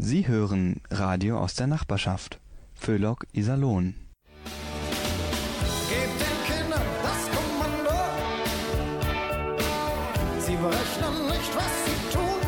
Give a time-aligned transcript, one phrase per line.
[0.00, 2.38] Sie hören Radio aus der Nachbarschaft.
[2.72, 3.96] Föhlock Iserlohn.
[5.88, 7.98] Gebt den Kindern das Kommando.
[10.38, 12.40] Sie berechnen nicht, was sie tun.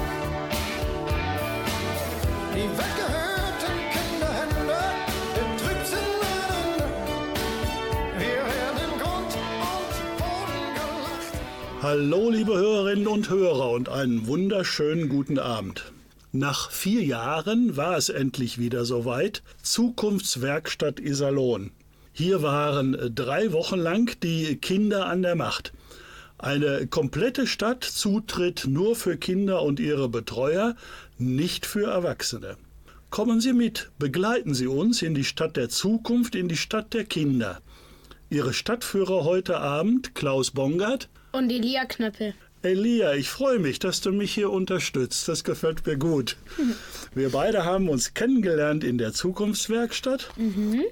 [2.55, 4.81] Die weggehörten Kinderhände
[5.35, 6.21] im Trübsinn.
[8.17, 9.35] Wir werden Grund
[9.75, 11.83] und Boden gelacht.
[11.83, 15.93] Hallo, liebe Hörerinnen und Hörer und einen wunderschönen guten Abend.
[16.33, 19.43] Nach vier Jahren war es endlich wieder soweit.
[19.63, 21.73] Zukunftswerkstatt Iserlohn.
[22.13, 25.73] Hier waren drei Wochen lang die Kinder an der Macht.
[26.39, 30.77] Eine komplette Stadt Zutritt nur für Kinder und ihre Betreuer,
[31.19, 32.57] nicht für Erwachsene.
[33.11, 37.05] Kommen Sie mit, begleiten Sie uns in die Stadt der Zukunft, in die Stadt der
[37.05, 37.61] Kinder.
[38.31, 42.35] Ihre Stadtführer heute Abend, Klaus Bongert, Und Elia Knöppel.
[42.63, 45.27] Elia, ich freue mich, dass du mich hier unterstützt.
[45.29, 46.37] Das gefällt mir gut.
[47.15, 50.31] Wir beide haben uns kennengelernt in der Zukunftswerkstatt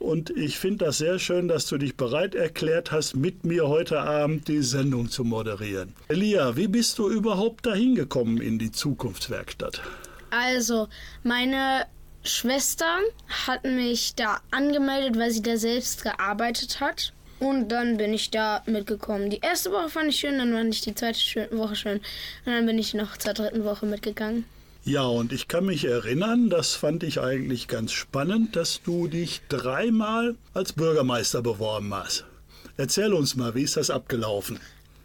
[0.00, 4.00] und ich finde das sehr schön, dass du dich bereit erklärt hast, mit mir heute
[4.00, 5.94] Abend die Sendung zu moderieren.
[6.08, 9.80] Elia, wie bist du überhaupt dahin gekommen in die Zukunftswerkstatt?
[10.30, 10.88] Also,
[11.22, 11.86] meine
[12.24, 12.98] Schwester
[13.46, 17.12] hat mich da angemeldet, weil sie da selbst gearbeitet hat.
[17.40, 19.30] Und dann bin ich da mitgekommen.
[19.30, 21.98] Die erste Woche fand ich schön, dann fand ich die zweite Woche schön.
[22.44, 24.44] Und dann bin ich noch zur dritten Woche mitgegangen.
[24.84, 29.42] Ja, und ich kann mich erinnern, das fand ich eigentlich ganz spannend, dass du dich
[29.48, 32.24] dreimal als Bürgermeister beworben hast.
[32.76, 34.58] Erzähl uns mal, wie ist das abgelaufen?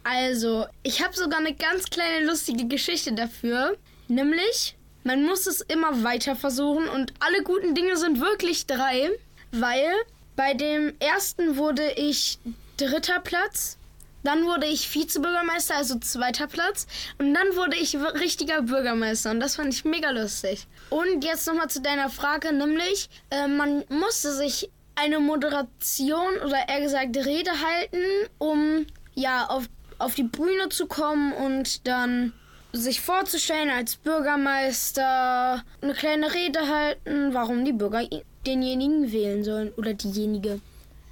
[0.04, 3.76] Also, ich habe sogar eine ganz kleine lustige Geschichte dafür.
[4.08, 9.10] Nämlich, man muss es immer weiter versuchen und alle guten Dinge sind wirklich drei,
[9.52, 9.92] weil
[10.36, 12.38] bei dem ersten wurde ich
[12.76, 13.78] dritter Platz,
[14.22, 16.86] dann wurde ich Vizebürgermeister, also zweiter Platz
[17.18, 20.66] und dann wurde ich richtiger Bürgermeister und das fand ich mega lustig.
[20.90, 26.80] Und jetzt nochmal zu deiner Frage, nämlich, äh, man musste sich eine Moderation oder eher
[26.80, 29.64] gesagt Rede halten, um ja auf,
[29.98, 32.32] auf die Bühne zu kommen und dann
[32.72, 38.02] sich vorzustellen als Bürgermeister, eine kleine Rede halten, warum die Bürger
[38.46, 40.60] denjenigen wählen sollen oder diejenige.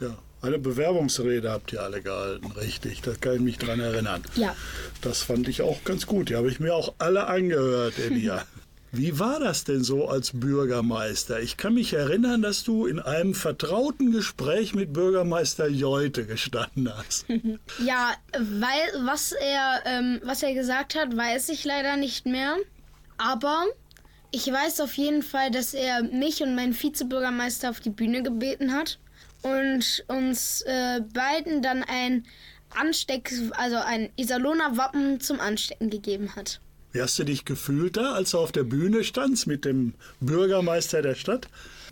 [0.00, 3.03] Ja, eine Bewerbungsrede habt ihr alle gehalten, richtig.
[3.03, 4.22] Da kann ich mich dran erinnern.
[4.34, 4.56] Ja.
[5.00, 6.31] Das fand ich auch ganz gut.
[6.31, 8.44] Die habe ich mir auch alle angehört, Elia.
[8.94, 11.41] Wie war das denn so als Bürgermeister?
[11.41, 17.25] Ich kann mich erinnern, dass du in einem vertrauten Gespräch mit Bürgermeister Jolte gestanden hast.
[17.84, 22.56] Ja, weil was er, ähm, was er gesagt hat, weiß ich leider nicht mehr.
[23.16, 23.64] Aber
[24.32, 28.72] ich weiß auf jeden Fall, dass er mich und meinen Vizebürgermeister auf die Bühne gebeten
[28.72, 28.98] hat
[29.43, 32.25] und uns äh, beiden dann ein
[32.70, 36.60] Ansteck, also ein Iserlohner Wappen zum Anstecken gegeben hat.
[36.93, 41.03] Wie hast du dich gefühlt da, als du auf der Bühne standst mit dem Bürgermeister
[41.03, 41.49] der Stadt?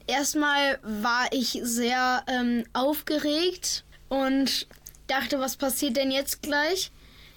[0.06, 4.66] Erstmal war ich sehr ähm, aufgeregt und
[5.06, 6.90] dachte, was passiert denn jetzt gleich?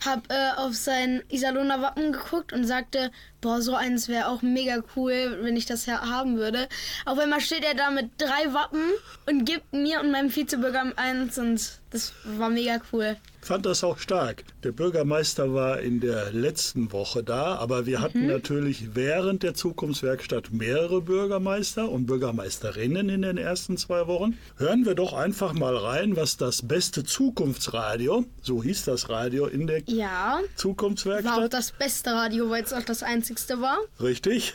[0.06, 3.12] Hab äh, auf sein Iserlohner Wappen geguckt und sagte,
[3.44, 6.68] boah, so eins wäre auch mega cool, wenn ich das ja haben würde.
[7.06, 8.82] Auf einmal steht er da mit drei Wappen
[9.28, 13.18] und gibt mir und meinem Vizebürger eins und das war mega cool.
[13.42, 14.44] fand das auch stark.
[14.64, 20.52] Der Bürgermeister war in der letzten Woche da, aber wir hatten natürlich während der Zukunftswerkstatt
[20.52, 24.40] mehrere Bürgermeister und Bürgermeisterinnen in den ersten zwei Wochen.
[24.58, 29.68] Hören wir doch einfach mal rein, was das beste Zukunftsradio, so hieß das Radio in
[29.68, 31.54] der Ja, war auch Zukunftswerkstatt.
[31.54, 33.04] das beste Radio, weil es auch das
[33.34, 33.78] einzigste war.
[34.02, 34.54] Richtig.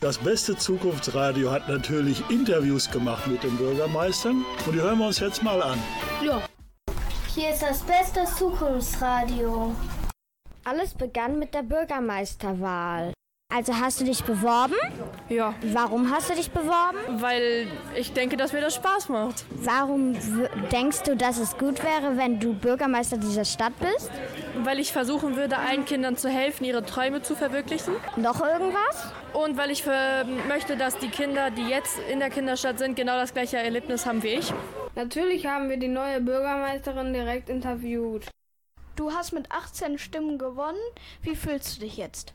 [0.00, 5.18] Das beste Zukunftsradio hat natürlich Interviews gemacht mit den Bürgermeistern und die hören wir uns
[5.18, 5.78] jetzt mal an.
[6.22, 6.42] Ja.
[7.34, 9.74] Hier ist das beste Zukunftsradio.
[10.64, 13.12] Alles begann mit der Bürgermeisterwahl.
[13.50, 14.74] Also hast du dich beworben?
[15.30, 16.98] Ja, Warum hast du dich beworben?
[17.22, 17.66] weil
[17.96, 19.46] ich denke, dass mir das Spaß macht.
[19.50, 20.14] Warum
[20.70, 24.10] denkst du, dass es gut wäre, wenn du Bürgermeister dieser Stadt bist?
[24.56, 27.94] Weil ich versuchen würde, allen Kindern zu helfen, ihre Träume zu verwirklichen.
[28.16, 29.12] Noch irgendwas?
[29.32, 33.16] Und weil ich äh, möchte, dass die Kinder, die jetzt in der Kinderstadt sind, genau
[33.16, 34.52] das gleiche Erlebnis haben wie ich.
[34.94, 38.26] Natürlich haben wir die neue Bürgermeisterin direkt interviewt.
[38.96, 40.78] Du hast mit 18 Stimmen gewonnen.
[41.22, 42.34] Wie fühlst du dich jetzt?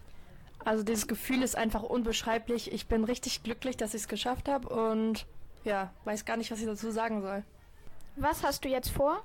[0.63, 2.71] Also dieses Gefühl ist einfach unbeschreiblich.
[2.71, 5.25] Ich bin richtig glücklich, dass ich es geschafft habe und
[5.65, 7.43] ja, weiß gar nicht, was ich dazu sagen soll.
[8.15, 9.23] Was hast du jetzt vor?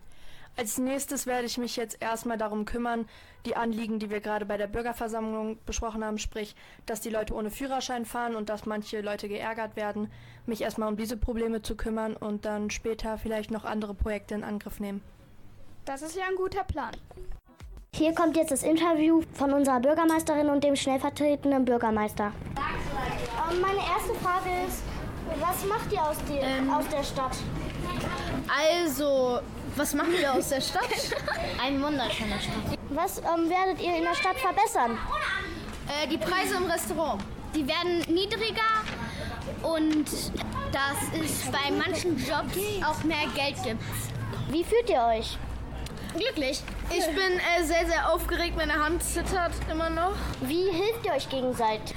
[0.59, 3.09] Als nächstes werde ich mich jetzt erstmal darum kümmern,
[3.47, 7.53] die Anliegen, die wir gerade bei der Bürgerversammlung besprochen haben, sprich, dass die Leute ohne
[7.53, 10.11] Führerschein fahren und dass manche Leute geärgert werden,
[10.47, 14.43] mich erstmal um diese Probleme zu kümmern und dann später vielleicht noch andere Projekte in
[14.43, 15.01] Angriff nehmen.
[15.85, 16.91] Das ist ja ein guter Plan.
[17.95, 22.33] Hier kommt jetzt das Interview von unserer Bürgermeisterin und dem stellvertretenden Bürgermeister.
[23.53, 24.83] Ähm, meine erste Frage ist,
[25.41, 26.71] was macht ihr aus, die, Ähm.
[26.73, 27.37] aus der Stadt?
[28.49, 29.41] Also,
[29.77, 30.89] was machen wir aus der Stadt?
[31.63, 32.79] Ein wunderschöner Stadt.
[32.91, 34.97] Was ähm, werdet ihr in der Stadt verbessern?
[35.89, 37.23] äh, die Preise im Restaurant.
[37.55, 38.83] Die werden niedriger
[39.63, 43.83] und dass es bei manchen Jobs auch mehr Geld gibt.
[44.51, 45.39] Wie fühlt ihr euch?
[46.17, 46.63] Glücklich.
[46.91, 48.57] Ich bin äh, sehr, sehr aufgeregt.
[48.57, 50.15] Meine Hand zittert immer noch.
[50.41, 51.95] Wie hilft ihr euch gegenseitig?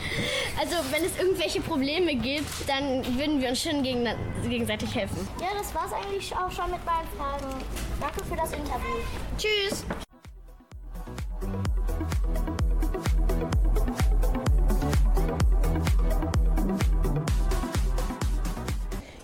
[0.59, 4.07] Also wenn es irgendwelche Probleme gibt, dann würden wir uns gegen,
[4.47, 5.27] gegenseitig helfen.
[5.39, 7.63] Ja, das war's eigentlich auch schon mit meinen Fragen.
[8.01, 8.97] Danke für das Interview.
[9.37, 9.85] Tschüss.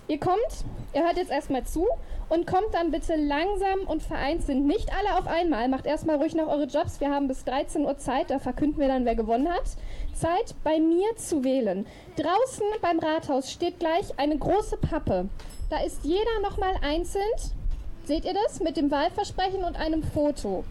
[0.08, 0.64] Ihr kommt,
[0.94, 1.86] ihr hört jetzt erstmal zu
[2.30, 4.60] und kommt dann bitte langsam und vereinzelt.
[4.60, 5.68] Nicht alle auf einmal.
[5.70, 7.00] Macht erstmal ruhig noch eure Jobs.
[7.00, 8.30] Wir haben bis 13 Uhr Zeit.
[8.30, 9.64] Da verkünden wir dann, wer gewonnen hat.
[10.14, 11.86] Zeit, bei mir zu wählen.
[12.18, 15.30] Draußen beim Rathaus steht gleich eine große Pappe.
[15.70, 17.24] Da ist jeder nochmal einzeln.
[18.06, 18.60] Seht ihr das?
[18.60, 20.64] Mit dem Wahlversprechen und einem Foto.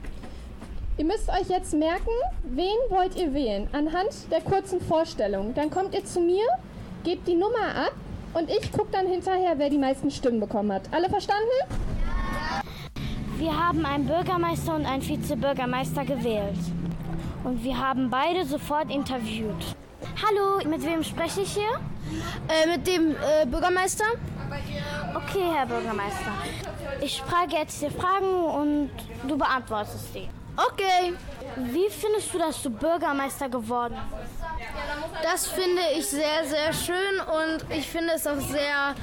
[0.98, 2.10] Ihr müsst euch jetzt merken,
[2.44, 3.68] wen wollt ihr wählen?
[3.72, 5.52] Anhand der kurzen Vorstellung.
[5.54, 6.46] Dann kommt ihr zu mir,
[7.04, 7.92] gebt die Nummer ab
[8.36, 10.82] und ich gucke dann hinterher, wer die meisten Stimmen bekommen hat.
[10.92, 11.42] Alle verstanden?
[13.38, 16.58] Wir haben einen Bürgermeister und einen Vizebürgermeister gewählt.
[17.44, 19.74] Und wir haben beide sofort interviewt.
[20.22, 21.80] Hallo, mit wem spreche ich hier?
[22.48, 24.04] Äh, mit dem äh, Bürgermeister.
[25.14, 26.32] Okay, Herr Bürgermeister.
[27.00, 28.90] Ich frage jetzt die Fragen und
[29.26, 30.28] du beantwortest sie.
[30.56, 31.14] Okay.
[31.56, 34.36] Wie findest du, dass du Bürgermeister geworden bist?
[35.22, 38.94] Das finde ich sehr, sehr schön und ich finde es auch sehr,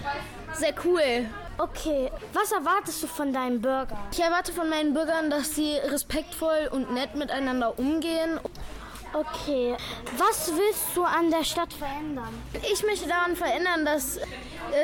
[0.53, 1.27] sehr cool.
[1.57, 3.97] Okay, was erwartest du von deinen Bürgern?
[4.11, 8.39] Ich erwarte von meinen Bürgern, dass sie respektvoll und nett miteinander umgehen.
[9.13, 9.75] Okay,
[10.17, 12.33] was willst du an der Stadt verändern?
[12.71, 14.19] Ich möchte daran verändern, dass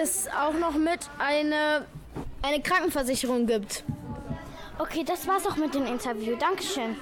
[0.02, 1.86] es auch noch mit eine,
[2.44, 3.84] eine Krankenversicherung gibt.
[4.80, 6.38] Okay, das war's auch mit dem Interview.
[6.38, 6.96] Dankeschön.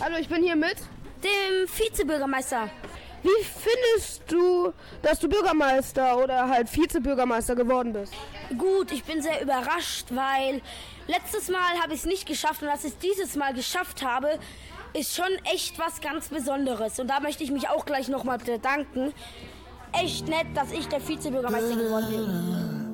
[0.00, 0.74] Hallo, ich bin hier mit.
[1.22, 2.68] Dem Vizebürgermeister.
[3.22, 4.72] Wie findest du,
[5.02, 8.12] dass du Bürgermeister oder halt Vizebürgermeister geworden bist?
[8.58, 10.60] Gut, ich bin sehr überrascht, weil
[11.06, 14.40] letztes Mal habe ich es nicht geschafft und dass ich es dieses Mal geschafft habe,
[14.92, 16.98] ist schon echt was ganz Besonderes.
[16.98, 19.14] Und da möchte ich mich auch gleich nochmal bedanken.
[19.92, 22.86] Echt nett, dass ich der Vizebürgermeister geworden bin.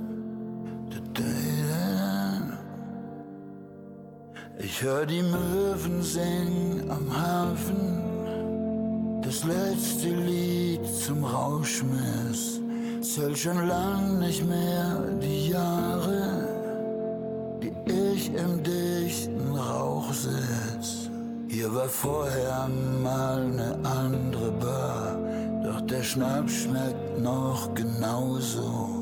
[4.58, 12.60] Ich hör die Möwen singen am Hafen, das letzte Lied zum Rauschmiss.
[13.00, 16.46] Zählt schon lang nicht mehr die Jahre,
[17.62, 17.72] die
[18.14, 21.08] ich im dichten Rauch sitz.
[21.49, 22.69] Hier war vorher
[23.02, 25.19] mal ne andere Bar,
[25.64, 29.01] doch der Schnaps schmeckt noch genauso.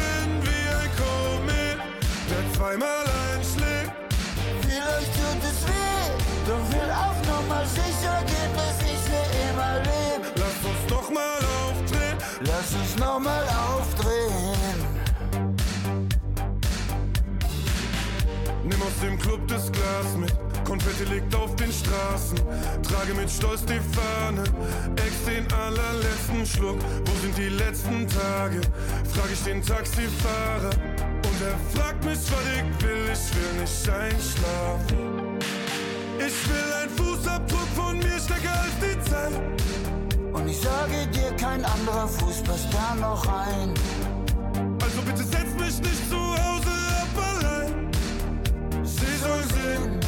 [2.61, 3.91] zweimal einschlägt.
[4.61, 6.05] Vielleicht tut es weh,
[6.47, 10.21] doch will auf Nummer sicher gehen, dass ich für immer leb.
[10.35, 12.17] Lass uns nochmal aufdrehen.
[12.41, 14.79] Lass uns nochmal aufdrehen.
[18.63, 20.33] Nimm aus dem Club das Glas mit.
[20.63, 22.37] Konfetti liegt auf den Straßen.
[22.83, 24.43] Trage mit Stolz die Fahne.
[24.97, 26.77] Ex den allerletzten Schluck.
[27.05, 28.61] Wo sind die letzten Tage?
[29.11, 31.10] Frag ich den Taxifahrer.
[31.41, 33.09] Und er fragt mich, was ich will.
[33.11, 35.39] Ich will nicht einschlafen.
[36.19, 39.41] Ich will ein Fußabdruck von mir stärker als die Zeit.
[40.33, 43.73] Und ich sage dir, kein anderer Fuß passt da noch rein.
[44.83, 47.91] Also bitte setz mich nicht zu Hause ab allein.
[48.83, 49.99] Sie soll sehen.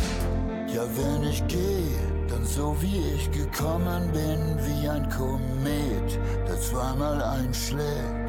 [0.68, 1.98] Ja, wenn ich gehe,
[2.30, 8.23] dann so wie ich gekommen bin, wie ein Komet, der zweimal einschlägt.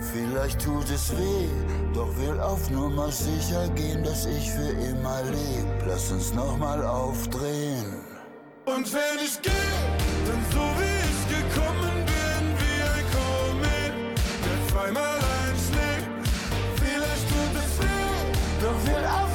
[0.00, 1.48] Vielleicht tut es weh,
[1.92, 5.66] doch will auf Nummer sicher gehen, dass ich für immer leb.
[5.86, 8.00] Lass uns nochmal aufdrehen.
[8.64, 9.50] Und wenn ich geh,
[10.26, 16.08] dann so wie ich gekommen bin, wie ein Komet, der zweimal einschlägt.
[16.76, 18.22] Vielleicht tut es weh,
[18.62, 19.29] doch will auf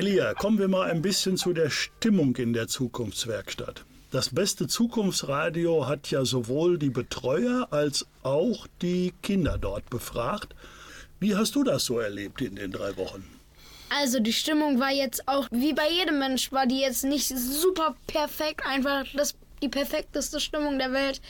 [0.00, 3.84] Elia, kommen wir mal ein bisschen zu der Stimmung in der Zukunftswerkstatt.
[4.10, 10.54] Das beste Zukunftsradio hat ja sowohl die Betreuer als auch die Kinder dort befragt.
[11.18, 13.22] Wie hast du das so erlebt in den drei Wochen?
[13.90, 17.94] Also die Stimmung war jetzt auch, wie bei jedem Mensch, war die jetzt nicht super
[18.06, 21.20] perfekt, einfach das, die perfekteste Stimmung der Welt.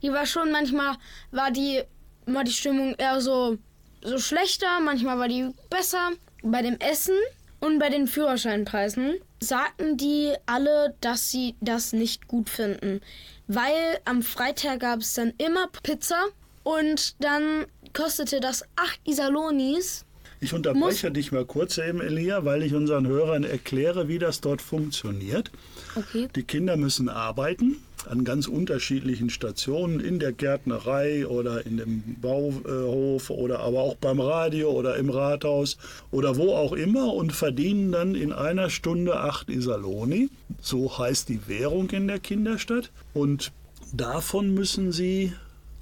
[0.00, 0.94] Die war schon, manchmal
[1.32, 1.82] war die,
[2.26, 3.58] war die Stimmung eher so,
[4.00, 6.12] so schlechter, manchmal war die besser.
[6.44, 7.14] Bei dem Essen
[7.62, 13.00] und bei den Führerscheinpreisen sagten die alle, dass sie das nicht gut finden.
[13.46, 16.24] Weil am Freitag gab es dann immer Pizza
[16.64, 20.04] und dann kostete das 8 Isalonis.
[20.40, 24.60] Ich unterbreche dich mal kurz eben, Elia, weil ich unseren Hörern erkläre, wie das dort
[24.60, 25.52] funktioniert.
[25.94, 26.28] Okay.
[26.34, 27.76] Die Kinder müssen arbeiten
[28.08, 34.20] an ganz unterschiedlichen Stationen in der Gärtnerei oder in dem Bauhof oder aber auch beim
[34.20, 35.78] Radio oder im Rathaus
[36.10, 40.30] oder wo auch immer und verdienen dann in einer Stunde acht Isaloni.
[40.60, 42.90] So heißt die Währung in der Kinderstadt.
[43.14, 43.52] Und
[43.92, 45.32] davon müssen sie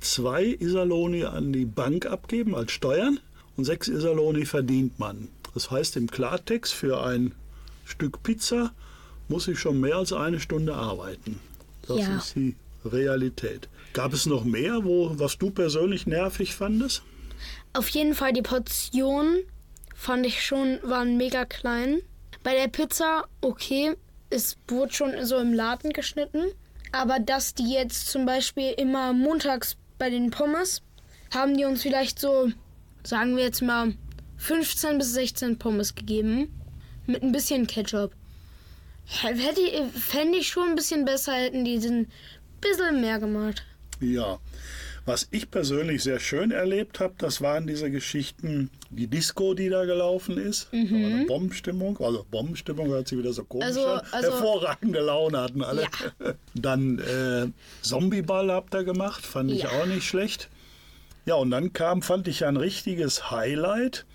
[0.01, 3.21] zwei Isaloni an die Bank abgeben als Steuern
[3.57, 5.29] und sechs Isaloni verdient man.
[5.55, 7.33] Das heißt im Klartext, für ein
[7.85, 8.73] Stück Pizza
[9.29, 11.39] muss ich schon mehr als eine Stunde arbeiten.
[11.87, 12.17] Das Ja.
[12.19, 13.69] ist die Realität.
[13.93, 17.03] Gab es noch mehr, wo, was du persönlich nervig fandest?
[17.73, 19.41] Auf jeden Fall die Portionen
[19.95, 22.01] fand ich schon, waren mega klein.
[22.43, 23.95] Bei der Pizza, okay,
[24.31, 26.45] es wurde schon so im Laden geschnitten.
[26.93, 30.83] Aber dass die jetzt zum Beispiel immer montags bei den Pommes,
[31.33, 32.51] haben die uns vielleicht so,
[33.05, 33.95] sagen wir jetzt mal,
[34.39, 36.49] 15 bis 16 Pommes gegeben.
[37.07, 38.13] Mit ein bisschen Ketchup.
[39.07, 39.61] Hätte,
[39.99, 42.09] fände ich schon ein bisschen besser, hätten die ein
[42.61, 43.65] bisschen mehr gemacht.
[44.01, 44.39] Ja.
[45.07, 49.85] Was ich persönlich sehr schön erlebt habe, das waren diese Geschichten, die Disco, die da
[49.85, 50.69] gelaufen ist.
[50.71, 51.99] Da war eine Bombenstimmung.
[52.01, 54.01] Also Bombenstimmung hört sich wieder so komisch Also- an.
[54.13, 55.87] also- Hervorragende Laune hatten alle.
[56.55, 57.47] Dann äh,
[57.83, 59.71] Zombieball habt ihr gemacht, fand ich Ja.
[59.71, 60.49] auch nicht schlecht.
[61.27, 64.07] Ja, und dann kam, fand ich ein richtiges Highlight.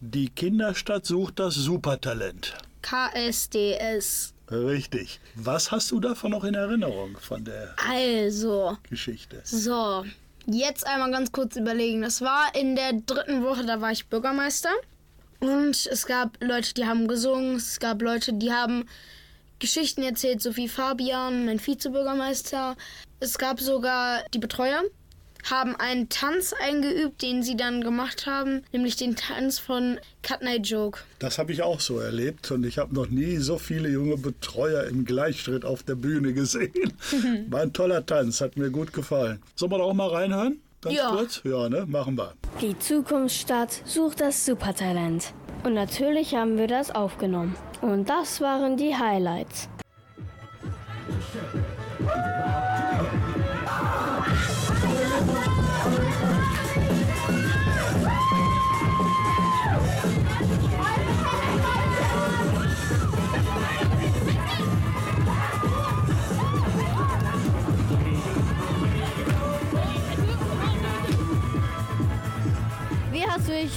[0.00, 2.54] Die Kinderstadt sucht das Supertalent.
[2.82, 4.34] KSDS.
[4.50, 5.20] Richtig.
[5.36, 9.40] Was hast du davon noch in Erinnerung von der Also, Geschichte?
[9.44, 10.04] So,
[10.46, 12.02] jetzt einmal ganz kurz überlegen.
[12.02, 14.70] Das war in der dritten Woche, da war ich Bürgermeister.
[15.38, 17.56] Und es gab Leute, die haben gesungen.
[17.56, 18.86] Es gab Leute, die haben
[19.58, 22.76] Geschichten erzählt, so wie Fabian, mein Vizebürgermeister.
[23.20, 24.82] Es gab sogar die Betreuer,
[25.48, 30.66] haben einen Tanz eingeübt, den sie dann gemacht haben, nämlich den Tanz von Cut Night
[30.66, 31.00] Joke.
[31.18, 34.84] Das habe ich auch so erlebt und ich habe noch nie so viele junge Betreuer
[34.84, 36.92] im Gleichschritt auf der Bühne gesehen.
[37.50, 39.40] War ein toller Tanz, hat mir gut gefallen.
[39.54, 40.60] Sollen wir da auch mal reinhören?
[40.82, 41.10] Ganz Ja.
[41.10, 41.40] kurz?
[41.44, 41.84] Ja, ne?
[41.86, 42.32] Machen wir.
[42.60, 45.34] Die Zukunftsstadt sucht das Supertalent.
[45.62, 47.54] Und natürlich haben wir das aufgenommen.
[47.82, 49.68] Und das waren die Highlights.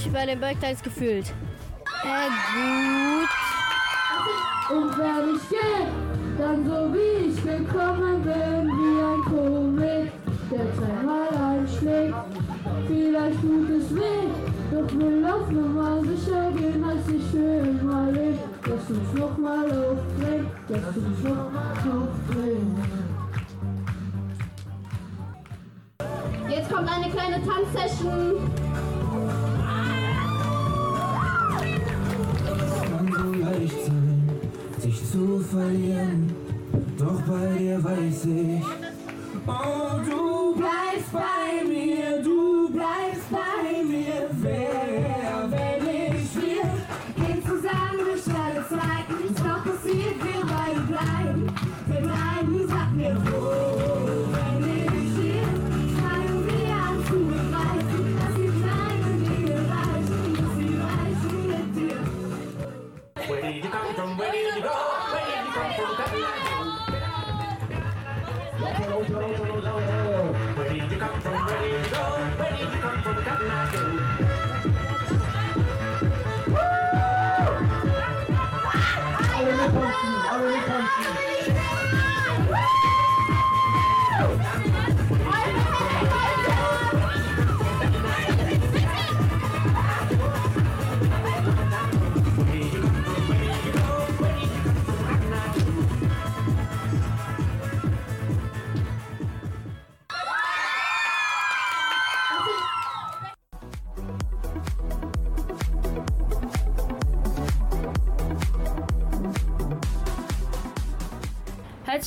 [0.04, 1.32] Dich bei den Bergtags gefühlt?
[2.04, 3.28] Äh, gut.
[4.70, 5.86] Und wenn ich gehe,
[6.38, 10.12] dann so wie ich gekommen bin, wie ein Komet,
[10.50, 12.14] der dreimal einschlägt.
[12.86, 14.28] Vielleicht tut es weh,
[14.72, 18.38] doch will auf Nummer sicher gehen, als ich für immer leb.
[18.66, 22.76] Lass uns noch mal aufdrehen, lass uns noch mal aufdrehen.
[26.48, 28.93] Jetzt kommt eine kleine Tanzsession.
[35.44, 36.32] Verlieren.
[36.98, 38.62] Doch bei dir weiß ich,
[39.46, 40.33] oh, du
[73.46, 74.03] come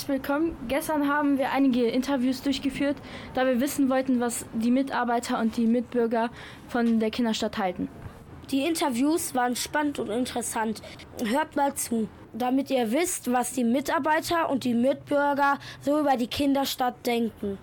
[0.07, 0.55] Herzlich willkommen.
[0.69, 2.95] Gestern haben wir einige Interviews durchgeführt,
[3.33, 6.29] da wir wissen wollten, was die Mitarbeiter und die Mitbürger
[6.69, 7.89] von der Kinderstadt halten.
[8.49, 10.81] Die Interviews waren spannend und interessant.
[11.25, 16.27] Hört mal zu, damit ihr wisst, was die Mitarbeiter und die Mitbürger so über die
[16.27, 17.57] Kinderstadt denken.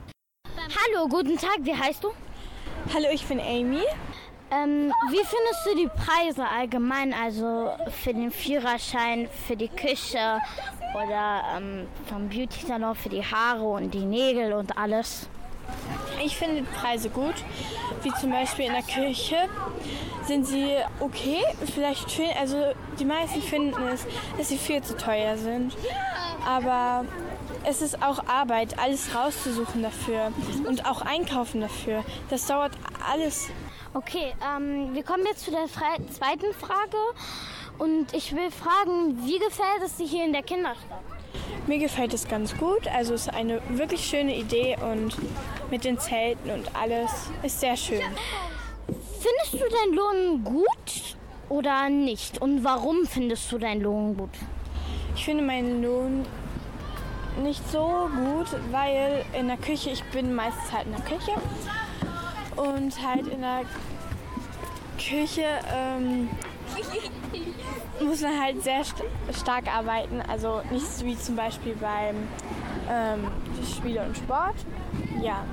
[0.58, 2.08] Hallo, guten Tag, wie heißt du?
[2.92, 3.84] Hallo, ich bin Amy.
[4.50, 7.70] Ähm, wie findest du die Preise allgemein, also
[8.02, 10.40] für den Führerschein, für die Küche
[10.94, 15.28] oder ähm, vom Beauty-Salon für die Haare und die Nägel und alles?
[16.24, 17.34] Ich finde die Preise gut,
[18.02, 19.36] wie zum Beispiel in der Küche
[20.26, 21.42] sind sie okay.
[21.74, 24.06] Vielleicht finden, also die meisten finden es,
[24.38, 25.76] dass sie viel zu teuer sind.
[26.46, 27.04] Aber
[27.64, 30.32] es ist auch Arbeit, alles rauszusuchen dafür
[30.66, 32.04] und auch einkaufen dafür.
[32.30, 32.72] Das dauert
[33.10, 33.48] alles.
[33.94, 36.96] Okay, ähm, wir kommen jetzt zu der zweiten Frage.
[37.78, 41.02] Und ich will fragen, wie gefällt es dir hier in der Kinderstadt?
[41.66, 42.86] Mir gefällt es ganz gut.
[42.88, 45.16] Also es ist eine wirklich schöne Idee und
[45.70, 47.10] mit den Zelten und alles
[47.42, 48.02] ist sehr schön.
[48.86, 51.16] Findest du deinen Lohn gut
[51.48, 52.40] oder nicht?
[52.40, 54.30] Und warum findest du deinen Lohn gut?
[55.16, 56.26] Ich finde meinen Lohn
[57.42, 61.32] nicht so gut, weil in der Küche, ich bin meistens halt in der Küche
[62.56, 63.62] und halt in der
[64.98, 66.28] Küche ähm,
[68.00, 69.02] muss man halt sehr st
[69.32, 70.20] stark arbeiten.
[70.28, 72.28] Also nicht so wie zum Beispiel beim
[72.90, 73.30] ähm,
[73.64, 74.56] Spiele und Sport.
[75.22, 75.44] Ja.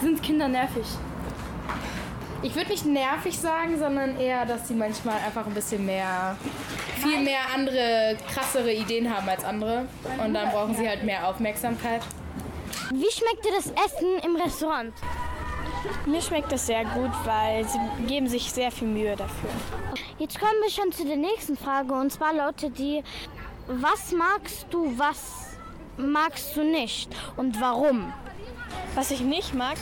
[0.00, 0.86] Sind Kinder nervig?
[2.42, 6.36] Ich würde nicht nervig sagen, sondern eher, dass sie manchmal einfach ein bisschen mehr,
[6.96, 9.86] viel mehr andere, krassere Ideen haben als andere.
[10.24, 12.02] Und dann brauchen sie halt mehr Aufmerksamkeit.
[12.90, 14.92] Wie schmeckt dir das Essen im Restaurant?
[16.06, 19.50] Mir schmeckt das sehr gut, weil sie geben sich sehr viel Mühe dafür.
[20.18, 23.02] Jetzt kommen wir schon zu der nächsten Frage und zwar lautet die,
[23.66, 25.56] was magst du, was
[25.96, 28.12] magst du nicht und warum?
[28.94, 29.76] Was ich nicht mag?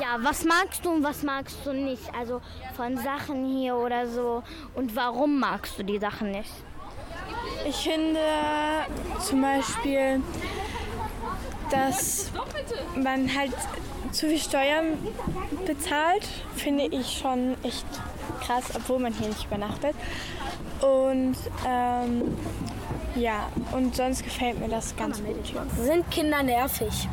[0.00, 2.02] Ja, was magst du und was magst du nicht?
[2.18, 2.40] Also
[2.76, 4.42] von Sachen hier oder so.
[4.74, 6.50] Und warum magst du die Sachen nicht?
[7.66, 8.20] Ich finde
[9.20, 10.22] zum Beispiel,
[11.70, 12.32] dass
[12.96, 13.52] man halt
[14.12, 14.98] zu viel Steuern
[15.66, 17.86] bezahlt, finde ich schon echt
[18.40, 19.94] krass, obwohl man hier nicht übernachtet.
[20.80, 22.36] Und ähm,
[23.14, 25.36] ja, und sonst gefällt mir das ganz gut.
[25.80, 27.08] Sind Kinder nervig?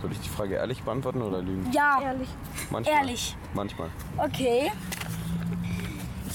[0.00, 1.70] Soll ich die Frage ehrlich beantworten oder lügen?
[1.72, 2.00] Ja.
[2.02, 2.28] Ehrlich.
[2.70, 2.96] Manchmal.
[2.96, 3.36] Ehrlich.
[3.54, 3.88] Manchmal.
[4.18, 4.70] Okay.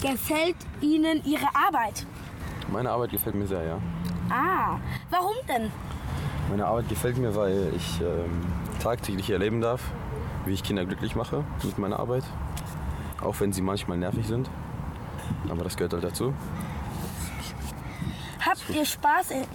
[0.02, 2.06] Gefällt Ihnen Ihre Arbeit?
[2.72, 3.80] Meine Arbeit gefällt mir sehr, ja.
[4.30, 4.80] Ah,
[5.10, 5.72] warum denn?
[6.52, 8.44] Meine Arbeit gefällt mir, weil ich ähm,
[8.84, 9.80] tagtäglich erleben darf,
[10.46, 12.26] wie ich Kinder glücklich mache mit meiner Arbeit.
[13.22, 14.50] Auch wenn sie manchmal nervig sind.
[15.50, 16.34] Aber das gehört halt dazu.
[18.46, 19.46] Habt ihr Spaß in,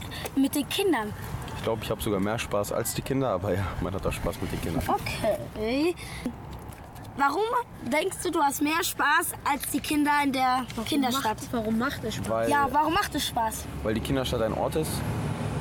[0.43, 1.13] mit den Kindern?
[1.59, 4.13] Ich glaube, ich habe sogar mehr Spaß als die Kinder, aber ja, man hat auch
[4.13, 4.83] Spaß mit den Kindern.
[4.89, 5.95] Okay.
[7.19, 7.43] Warum
[7.93, 11.39] denkst du, du hast mehr Spaß als die Kinder in der Kinderstadt?
[11.51, 12.31] warum macht es Spaß?
[12.31, 13.67] Weil, Ja, warum macht es Spaß?
[13.83, 14.91] weil die Kinderstadt ein Ort ist,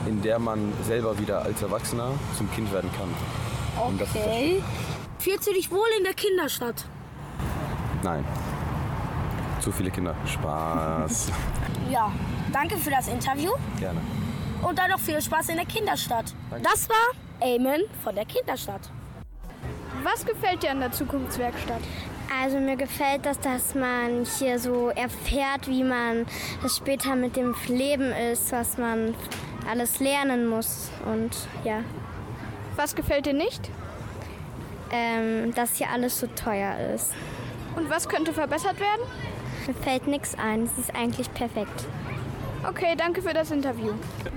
[0.08, 3.10] in der man selber wieder als Erwachsener zum Kind werden kann.
[3.88, 4.64] Und das ist das Okay.
[5.20, 6.86] Fühlst du dich wohl in der Kinderstadt?
[8.04, 8.24] Nein.
[9.60, 10.16] Zu viele Kinder.
[10.26, 11.32] Spaß.
[11.92, 12.12] Ja.
[12.52, 14.00] Danke für das Interview Gerne.
[14.68, 16.34] und dann noch viel Spaß in der Kinderstadt.
[16.50, 16.68] Danke.
[16.68, 18.82] Das war Eamon von der Kinderstadt.
[20.04, 21.82] Was gefällt dir an der Zukunftswerkstatt?
[22.42, 26.26] Also mir gefällt das, dass man hier so erfährt, wie man
[26.64, 29.14] das später mit dem Leben ist, was man
[29.70, 31.32] alles lernen muss und
[31.64, 31.84] ja.
[32.76, 33.70] Was gefällt dir nicht?
[34.92, 37.12] Ähm, dass hier alles so teuer ist.
[37.76, 39.02] Und was könnte verbessert werden?
[39.68, 41.86] Mir fällt nichts ein, es ist eigentlich perfekt.
[42.68, 43.94] Okay, danke für das Interview.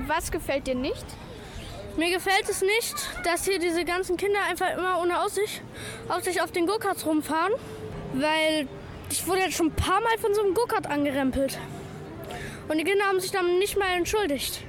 [0.06, 1.04] Was gefällt dir nicht?
[1.96, 5.62] Mir gefällt es nicht, dass hier diese ganzen Kinder einfach immer ohne Aussicht,
[6.08, 7.52] Aussicht auf den Go-Karts rumfahren,
[8.14, 8.68] weil
[9.10, 11.58] ich wurde jetzt schon ein paar Mal von so einem Go-Kart angerempelt.
[12.68, 14.62] Und die Kinder haben sich dann nicht mal entschuldigt.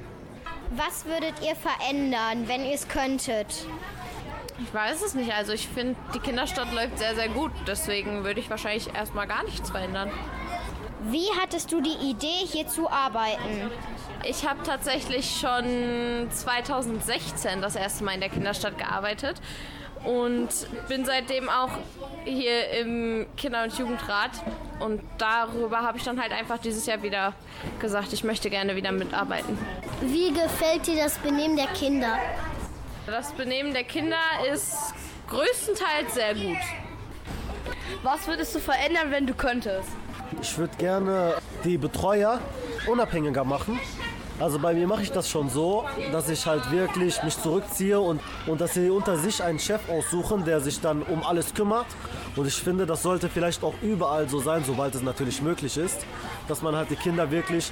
[0.70, 3.66] Was würdet ihr verändern, wenn ihr es könntet?
[4.62, 5.32] Ich weiß es nicht.
[5.32, 7.50] Also ich finde, die Kinderstadt läuft sehr, sehr gut.
[7.66, 10.10] Deswegen würde ich wahrscheinlich erstmal gar nichts verändern.
[11.04, 13.70] Wie hattest du die Idee, hier zu arbeiten?
[14.22, 19.40] Ich habe tatsächlich schon 2016 das erste Mal in der Kinderstadt gearbeitet
[20.04, 20.48] und
[20.88, 21.70] bin seitdem auch
[22.24, 24.30] hier im Kinder- und Jugendrat.
[24.78, 27.34] Und darüber habe ich dann halt einfach dieses Jahr wieder
[27.80, 29.58] gesagt, ich möchte gerne wieder mitarbeiten.
[30.00, 32.18] Wie gefällt dir das Benehmen der Kinder?
[33.06, 34.16] Das Benehmen der Kinder
[34.52, 34.94] ist
[35.28, 36.58] größtenteils sehr gut.
[38.02, 39.88] Was würdest du verändern, wenn du könntest?
[40.40, 41.34] Ich würde gerne
[41.64, 42.40] die Betreuer
[42.86, 43.78] unabhängiger machen
[44.40, 48.22] Also bei mir mache ich das schon so, dass ich halt wirklich mich zurückziehe und,
[48.46, 51.86] und dass sie unter sich einen Chef aussuchen, der sich dann um alles kümmert.
[52.36, 56.06] Und ich finde, das sollte vielleicht auch überall so sein, sobald es natürlich möglich ist,
[56.48, 57.70] dass man halt die Kinder wirklich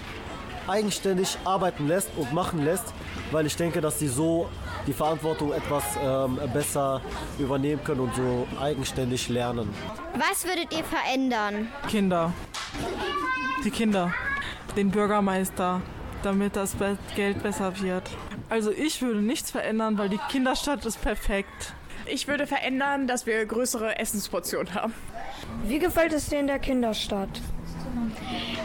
[0.68, 2.92] eigenständig arbeiten lässt und machen lässt,
[3.32, 4.50] weil ich denke, dass sie so
[4.86, 7.00] die Verantwortung etwas ähm, besser
[7.38, 9.74] übernehmen können und so eigenständig lernen.
[10.14, 11.68] Was würdet ihr verändern?
[11.88, 12.32] Kinder.
[13.64, 14.12] Die Kinder.
[14.76, 15.80] Den Bürgermeister,
[16.22, 16.76] damit das
[17.16, 18.10] Geld besser wird.
[18.48, 21.74] Also ich würde nichts verändern, weil die Kinderstadt ist perfekt.
[22.06, 24.94] Ich würde verändern, dass wir größere Essensportionen haben.
[25.64, 27.28] Wie gefällt es dir in der Kinderstadt?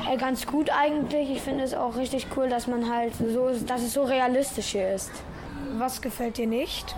[0.10, 1.30] Äh, ganz gut eigentlich.
[1.30, 4.94] Ich finde es auch richtig cool, dass man halt so, dass es so realistisch hier
[4.94, 5.12] ist.
[5.78, 6.96] Was gefällt dir nicht?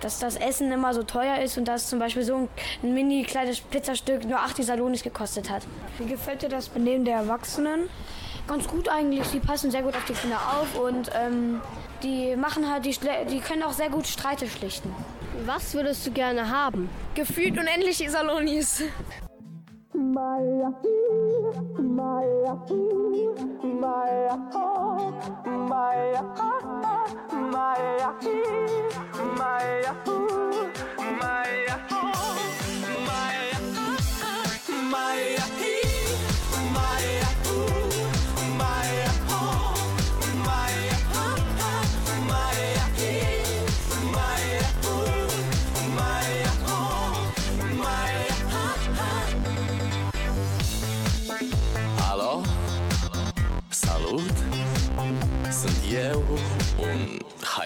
[0.00, 2.48] Dass das Essen immer so teuer ist und dass zum Beispiel so
[2.82, 5.62] ein mini kleines Pizzastück nur 80 Salonis gekostet hat.
[5.98, 7.88] Wie gefällt dir das Benehmen der Erwachsenen?
[8.46, 9.24] Ganz gut eigentlich.
[9.24, 11.60] Sie passen sehr gut auf die Kinder auf und ähm,
[12.02, 12.96] die machen halt, die,
[13.30, 14.92] die können auch sehr gut Streite schlichten.
[15.46, 16.88] Was würdest du gerne haben?
[17.14, 18.82] Gefühlt unendliche Salonis.
[19.94, 20.72] Maya,
[21.78, 22.54] Maya,
[23.62, 25.12] Maya, oh,
[25.48, 26.22] Maya,
[26.72, 28.14] Maya, Maya,
[29.38, 29.94] Maya,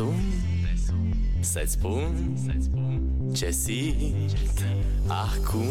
[0.00, 2.36] sun să-ți spun
[3.34, 4.62] ce simt
[5.06, 5.70] acum.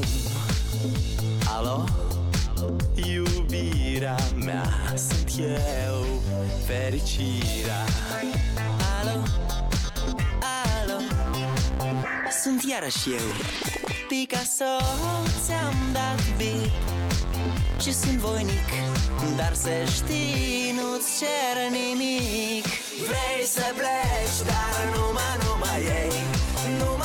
[1.57, 1.83] Alo,
[2.95, 6.05] iubirea mea Sunt eu,
[6.65, 7.83] fericirea.
[8.99, 9.23] Alo,
[10.81, 10.99] alo?
[12.43, 14.73] Sunt iarăși eu Picasso,
[15.45, 16.71] ți-am dat bip
[17.81, 18.69] Și sunt voinic
[19.37, 22.65] Dar să știi, nu-ți cer nimic.
[23.09, 26.13] Vrei să pleci, dar numai, numai ei
[26.63, 26.98] Numai, numai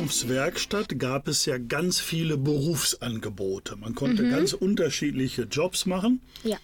[0.00, 3.76] Zukunftswerkstatt gab es ja ganz viele Berufsangebote.
[3.76, 4.30] Man konnte Mhm.
[4.30, 6.22] ganz unterschiedliche Jobs machen.
[6.42, 6.56] Ja.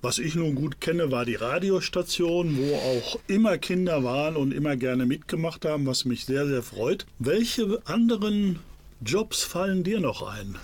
[0.00, 4.76] Was ich nun gut kenne, war die Radiostation, wo auch immer Kinder waren und immer
[4.76, 7.04] gerne mitgemacht haben, was mich sehr, sehr freut.
[7.18, 8.58] Welche anderen
[9.04, 10.56] Jobs fallen dir noch ein?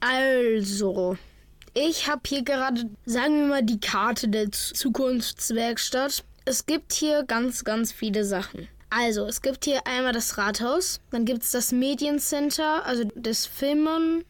[0.00, 1.16] Also,
[1.74, 6.24] Ich habe hier gerade, sagen wir mal, die Karte der Zukunftswerkstatt.
[6.46, 8.66] Es gibt hier ganz, ganz viele Sachen.
[8.90, 14.24] Also, es gibt hier einmal das Rathaus, dann gibt es das Mediencenter, also das Filmen,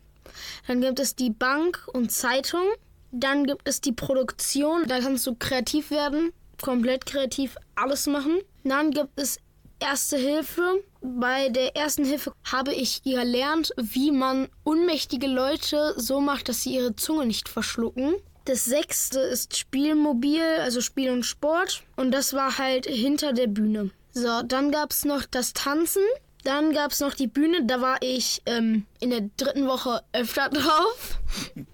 [0.66, 2.64] dann gibt es die Bank und Zeitung,
[3.12, 8.40] dann gibt es die Produktion, da kannst du kreativ werden, komplett kreativ alles machen.
[8.64, 9.38] Dann gibt es
[9.78, 10.82] Erste Hilfe.
[11.02, 16.74] Bei der ersten Hilfe habe ich gelernt, wie man unmächtige Leute so macht, dass sie
[16.74, 18.14] ihre Zunge nicht verschlucken.
[18.46, 21.82] Das sechste ist Spielmobil, also Spiel und Sport.
[21.96, 23.90] Und das war halt hinter der Bühne.
[24.16, 26.00] So, dann gab es noch das Tanzen.
[26.42, 30.48] Dann gab es noch die Bühne, da war ich ähm, in der dritten Woche öfter
[30.50, 31.18] drauf.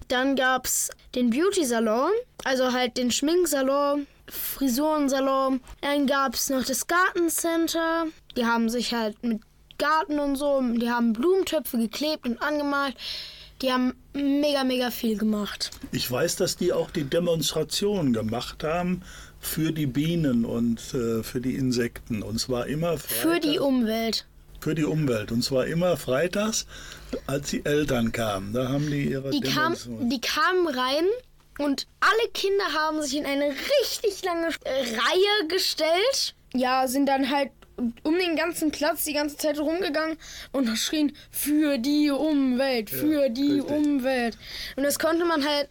[0.09, 2.11] Dann gab es den Beauty-Salon,
[2.43, 5.61] also halt den Schminksalon, Frisurensalon.
[5.79, 8.07] Dann gab es noch das Gartencenter.
[8.35, 9.41] Die haben sich halt mit
[9.77, 12.97] Garten und so, die haben Blumentöpfe geklebt und angemalt.
[13.61, 15.71] Die haben mega, mega viel gemacht.
[15.93, 19.01] Ich weiß, dass die auch die Demonstration gemacht haben
[19.45, 22.23] für die Bienen und äh, für die Insekten.
[22.23, 24.25] Und zwar immer freitags, Für die Umwelt.
[24.59, 25.31] für die Umwelt.
[25.31, 26.65] Und zwar immer freitags,
[27.27, 28.53] als die Eltern kamen.
[28.53, 29.75] Da haben die ihre Die, kam,
[30.09, 31.05] die kamen rein
[31.59, 36.33] und alle Kinder haben sich in eine richtig lange äh, Reihe gestellt.
[36.55, 37.51] Ja, sind dann halt
[38.03, 40.17] um den ganzen Platz die ganze Zeit rumgegangen
[40.51, 44.37] und schrien für die Umwelt, für die Umwelt.
[44.75, 45.69] Und das konnte man halt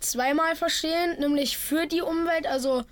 [0.00, 2.84] zweimal verstehen, nämlich für die Umwelt, also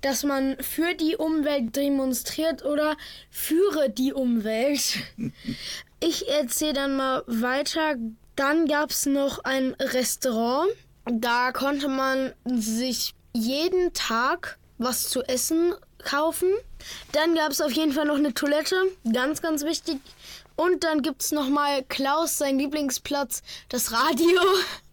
[0.00, 2.96] dass man für die Umwelt demonstriert oder
[3.30, 4.98] führe die Umwelt.
[6.00, 7.96] Ich erzähle dann mal weiter.
[8.36, 10.70] Dann gab es noch ein Restaurant.
[11.04, 16.48] Da konnte man sich jeden Tag was zu essen kaufen.
[17.10, 18.76] Dann gab es auf jeden Fall noch eine Toilette,
[19.12, 19.98] ganz, ganz wichtig.
[20.54, 24.40] Und dann gibt es nochmal Klaus, sein Lieblingsplatz, das Radio.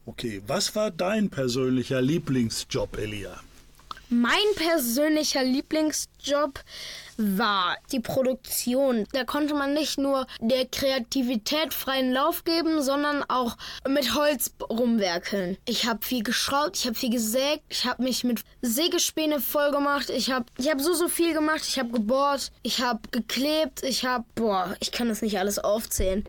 [0.05, 3.39] Okay, was war dein persönlicher Lieblingsjob, Elia?
[4.09, 6.59] Mein persönlicher Lieblingsjob
[7.17, 9.05] war die Produktion.
[9.13, 15.57] Da konnte man nicht nur der Kreativität freien Lauf geben, sondern auch mit Holz rumwerkeln.
[15.65, 20.11] Ich habe viel geschraubt, ich habe viel gesägt, ich habe mich mit Sägespäne voll gemacht,
[20.11, 24.05] ich habe ich hab so, so viel gemacht, ich habe gebohrt, ich habe geklebt, ich
[24.05, 26.25] habe, boah, ich kann das nicht alles aufzählen.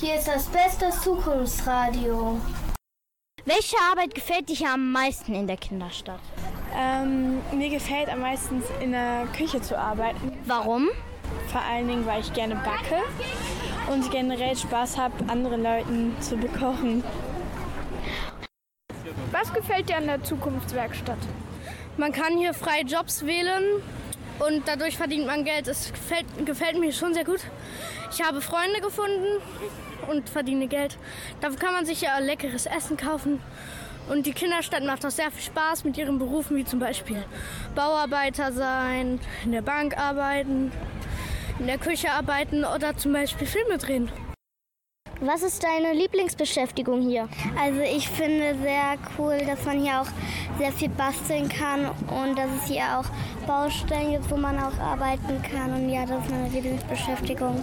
[0.00, 2.40] Hier ist das beste Zukunftsradio.
[3.44, 6.22] Welche Arbeit gefällt dir am meisten in der Kinderstadt?
[6.74, 10.32] Ähm, mir gefällt am meisten in der Küche zu arbeiten.
[10.46, 10.88] Warum?
[11.48, 13.02] Vor allen Dingen, weil ich gerne backe
[13.92, 17.04] und generell Spaß habe, anderen Leuten zu bekochen.
[19.32, 21.18] Was gefällt dir an der Zukunftswerkstatt?
[21.98, 23.82] Man kann hier freie Jobs wählen
[24.40, 25.68] und dadurch verdient man Geld.
[25.68, 27.40] Es gefällt, gefällt mir schon sehr gut.
[28.10, 29.40] Ich habe Freunde gefunden
[30.10, 30.96] und verdiene Geld.
[31.40, 33.40] Dafür kann man sich ja leckeres Essen kaufen.
[34.08, 37.22] Und die Kinderstadt macht auch sehr viel Spaß mit ihren Berufen, wie zum Beispiel
[37.74, 40.72] Bauarbeiter sein, in der Bank arbeiten,
[41.60, 44.10] in der Küche arbeiten oder zum Beispiel Filme drehen.
[45.22, 47.28] Was ist deine Lieblingsbeschäftigung hier?
[47.58, 50.06] Also ich finde sehr cool, dass man hier auch
[50.58, 55.42] sehr viel basteln kann und dass es hier auch Baustellen gibt, wo man auch arbeiten
[55.42, 55.74] kann.
[55.74, 57.62] Und ja, das ist meine Lieblingsbeschäftigung.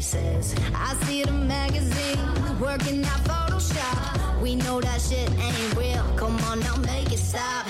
[0.00, 0.54] places.
[0.74, 4.40] I see the magazines working out Photoshop.
[4.40, 6.04] We know that shit ain't real.
[6.16, 7.69] Come on now, make it stop.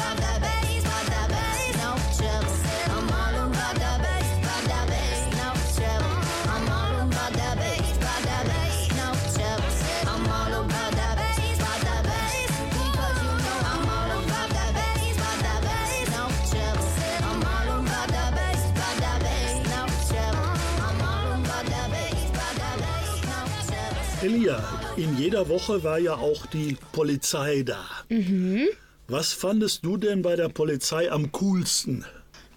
[24.23, 24.63] Elia,
[24.97, 27.83] in jeder Woche war ja auch die Polizei da.
[28.09, 28.67] Mhm.
[29.07, 32.05] Was fandest du denn bei der Polizei am coolsten?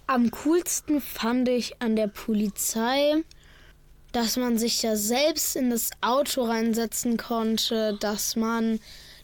[0.05, 3.23] Am coolsten fand ich an der Polizei,
[4.11, 8.79] dass man sich ja selbst in das Auto reinsetzen konnte, dass man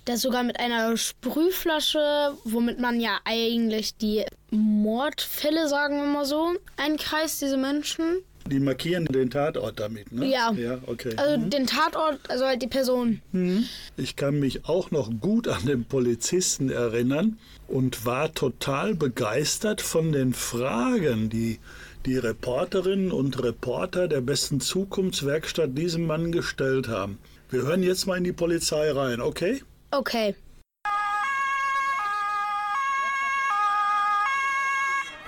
[0.06, 6.56] das sogar mit einer Sprühflasche, womit man ja eigentlich die Mordfälle, sagen wir mal so,
[6.76, 8.24] einkreist, diese Menschen.
[8.48, 10.26] Die markieren den Tatort damit, ne?
[10.28, 10.52] Ja.
[10.52, 11.14] Ja, okay.
[11.16, 11.50] Also Mhm.
[11.50, 13.22] den Tatort, also halt die Person.
[13.32, 13.66] Mhm.
[13.98, 20.12] Ich kann mich auch noch gut an den Polizisten erinnern und war total begeistert von
[20.12, 21.60] den Fragen, die
[22.06, 27.20] die Reporterinnen und Reporter der besten Zukunftswerkstatt diesem Mann gestellt haben.
[27.50, 29.62] Wir hören jetzt mal in die Polizei rein, okay?
[29.92, 30.36] Okay.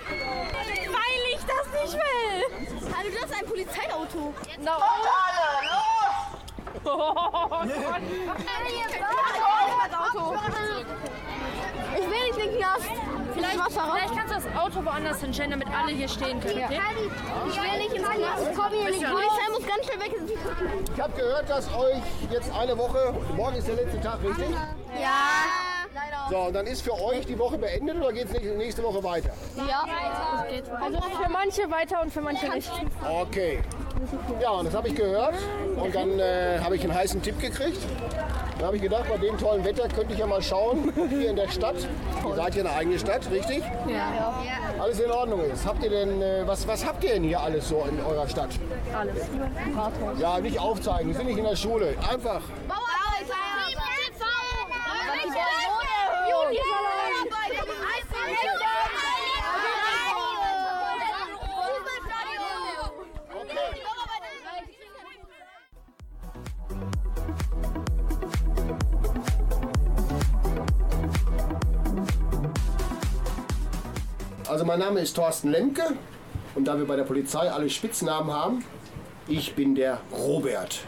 [0.07, 2.91] Weil ich das nicht will.
[2.93, 4.33] Hallo, das ist ein Polizeiauto.
[4.63, 4.71] No.
[11.95, 12.89] Ich will nicht in den Knast.
[13.33, 16.79] Vielleicht, Ich vielleicht kannst du das Auto woanders hinstellen, damit alle hier stehen können, okay?
[17.47, 18.51] Ich will nicht ins Knast.
[18.55, 19.01] Komm hier nicht.
[19.01, 20.11] Die Polizei muss ganz schnell weg.
[20.95, 22.01] Ich habe gehört, dass euch
[22.31, 24.49] jetzt eine Woche, morgen ist der letzte Tag, richtig?
[24.99, 25.72] Ja.
[26.29, 29.31] So, und dann ist für euch die Woche beendet oder geht es nächste Woche weiter?
[29.55, 29.85] Ja.
[30.81, 32.71] Also für manche weiter und für manche nicht.
[33.07, 33.59] Okay.
[34.41, 35.35] Ja, und das habe ich gehört.
[35.75, 37.79] Und dann äh, habe ich einen heißen Tipp gekriegt.
[38.59, 41.35] Da habe ich gedacht, bei dem tollen Wetter könnte ich ja mal schauen, hier in
[41.35, 41.75] der Stadt.
[42.25, 43.61] Ihr seid ja eine eigene Stadt, richtig?
[43.87, 44.33] Ja.
[44.79, 45.65] Alles in Ordnung ist.
[45.65, 48.49] Habt ihr denn, äh, was, was habt ihr denn hier alles so in eurer Stadt?
[48.97, 49.27] Alles.
[49.75, 50.19] Rathaus.
[50.19, 51.95] Ja, nicht aufzeigen, wir sind nicht in der Schule.
[52.09, 52.41] Einfach.
[74.63, 75.83] Also mein Name ist Thorsten Lemke
[76.55, 78.63] und da wir bei der Polizei alle Spitznamen haben,
[79.27, 80.85] ich bin der Robert.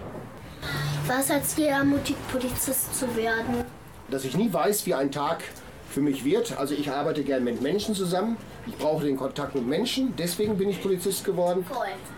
[1.08, 3.65] Was hat Sie ermutigt, Polizist zu werden?
[4.10, 5.44] Dass ich nie weiß, wie ein Tag
[5.90, 6.58] für mich wird.
[6.58, 8.38] Also ich arbeite gern mit Menschen zusammen.
[8.65, 10.15] Ich brauche den Kontakt mit Menschen.
[10.15, 11.65] Deswegen bin ich Polizist geworden.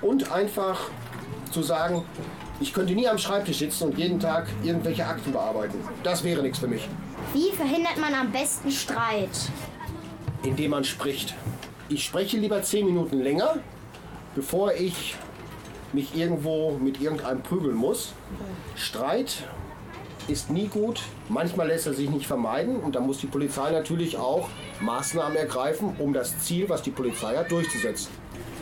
[0.03, 0.79] Und einfach
[1.51, 2.05] zu sagen,
[2.59, 5.79] ich könnte nie am Schreibtisch sitzen und jeden Tag irgendwelche Akten bearbeiten.
[6.03, 6.87] Das wäre nichts für mich.
[7.33, 9.31] Wie verhindert man am besten Streit?
[10.47, 11.35] Indem man spricht.
[11.89, 13.57] Ich spreche lieber zehn Minuten länger,
[14.35, 15.15] bevor ich
[15.93, 18.13] mich irgendwo mit irgendeinem prügeln muss.
[18.75, 19.43] Streit
[20.27, 21.01] ist nie gut.
[21.29, 24.49] Manchmal lässt er sich nicht vermeiden und da muss die Polizei natürlich auch
[24.81, 28.11] Maßnahmen ergreifen, um das Ziel, was die Polizei hat, durchzusetzen.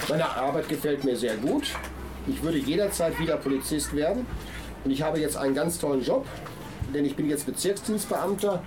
[0.10, 1.70] Meine Arbeit gefällt mir sehr gut.
[2.28, 4.26] Ich würde jederzeit wieder Polizist werden
[4.84, 6.26] und ich habe jetzt einen ganz tollen Job,
[6.94, 8.62] denn ich bin jetzt Bezirksdienstbeamter.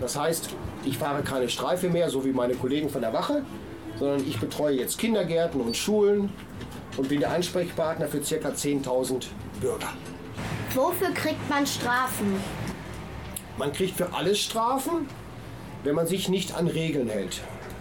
[0.00, 0.50] Das heißt,
[0.84, 3.42] ich fahre keine Streife mehr, so wie meine Kollegen von der Wache,
[3.98, 6.30] sondern ich betreue jetzt Kindergärten und Schulen
[6.96, 8.48] und bin der Ansprechpartner für ca.
[8.48, 9.26] 10.000
[9.60, 9.88] Bürger.
[10.74, 12.40] Wofür kriegt man Strafen?
[13.56, 15.08] Man kriegt für alles Strafen,
[15.82, 17.40] wenn man sich nicht an Regeln hält.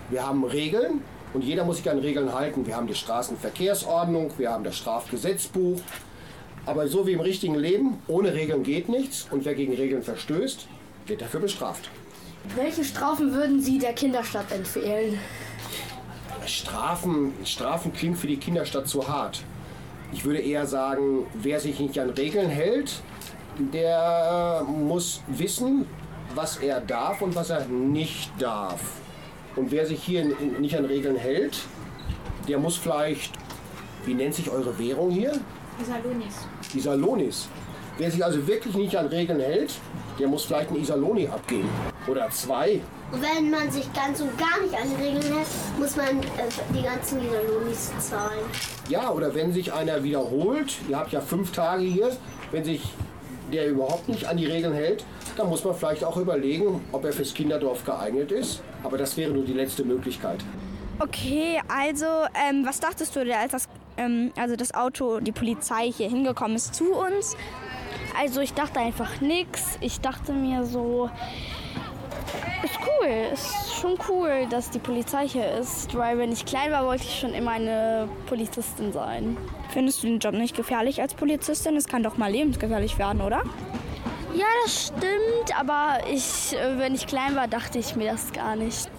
[0.09, 1.01] Wir haben Regeln
[1.34, 2.65] und jeder muss sich an Regeln halten.
[2.65, 5.80] Wir haben die Straßenverkehrsordnung, wir haben das Strafgesetzbuch.
[6.65, 10.68] Aber so wie im richtigen Leben, ohne Regeln geht nichts und wer gegen Regeln verstößt,
[11.05, 11.89] wird dafür bestraft.
[12.56, 15.20] Welche Strafen würden Sie der Kinderstadt empfehlen?
[16.45, 19.43] Strafen, Strafen klingt für die Kinderstadt zu hart.
[20.14, 23.02] Ich würde eher sagen, wer sich nicht an Regeln hält,
[23.74, 25.86] der muss wissen,
[26.36, 28.82] was er darf und was er nicht darf.
[29.56, 30.26] Und wer sich hier
[30.60, 31.60] nicht an Regeln hält,
[32.48, 33.34] der muss vielleicht,
[34.06, 35.34] wie nennt sich eure Währung hier?
[35.82, 36.48] Isalonis.
[36.74, 37.50] Isalonis.
[37.98, 39.74] Wer sich also wirklich nicht an Regeln hält,
[40.20, 41.70] der muss vielleicht ein Isaloni abgeben.
[42.08, 42.82] Oder zwei.
[43.12, 45.47] Wenn man sich ganz und gar nicht an die Regeln hält,
[45.78, 46.24] muss man äh,
[46.74, 48.45] die ganzen Isalonis zahlen.
[48.89, 52.16] Ja, oder wenn sich einer wiederholt, ihr habt ja fünf Tage hier,
[52.51, 52.82] wenn sich
[53.51, 55.05] der überhaupt nicht an die Regeln hält,
[55.38, 58.62] dann muss man vielleicht auch überlegen, ob er fürs Kinderdorf geeignet ist.
[58.84, 60.43] Aber das wäre nur die letzte Möglichkeit.
[60.99, 66.10] Okay, also ähm, was dachtest du, als das, ähm, also das Auto, die Polizei hier
[66.10, 67.38] hingekommen ist zu uns?
[68.20, 69.78] Also ich dachte einfach nichts.
[69.80, 71.10] Ich dachte mir so,
[72.64, 76.86] ist cool, ist schon cool, dass die Polizei hier ist, weil wenn ich klein war,
[76.86, 79.38] wollte ich schon immer eine Polizistin sein.
[79.72, 81.76] Findest du den Job nicht gefährlich als Polizistin?
[81.76, 83.44] Es kann doch mal lebensgefährlich werden, oder?
[84.34, 88.56] Ja, das stimmt, aber ich, äh, wenn ich klein war, dachte ich mir das gar
[88.56, 88.90] nicht.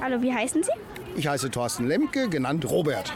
[0.00, 0.70] Hallo, wie heißen Sie?
[1.16, 3.12] Ich heiße Thorsten Lemke, genannt Robert.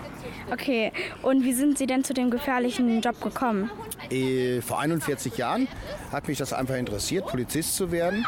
[0.51, 0.91] Okay,
[1.23, 3.71] und wie sind Sie denn zu dem gefährlichen Job gekommen?
[4.11, 5.69] Äh, vor 41 Jahren
[6.11, 8.27] hat mich das einfach interessiert, Polizist zu werden.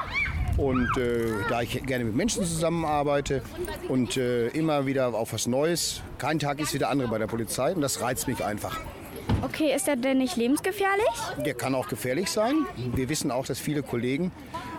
[0.56, 3.42] Und äh, da ich gerne mit Menschen zusammenarbeite
[3.88, 7.26] und äh, immer wieder auf was Neues, kein Tag ist wie der andere bei der
[7.26, 8.78] Polizei und das reizt mich einfach.
[9.42, 11.06] Okay, ist er denn nicht lebensgefährlich?
[11.44, 12.66] Der kann auch gefährlich sein.
[12.94, 14.30] Wir wissen auch, dass viele Kollegen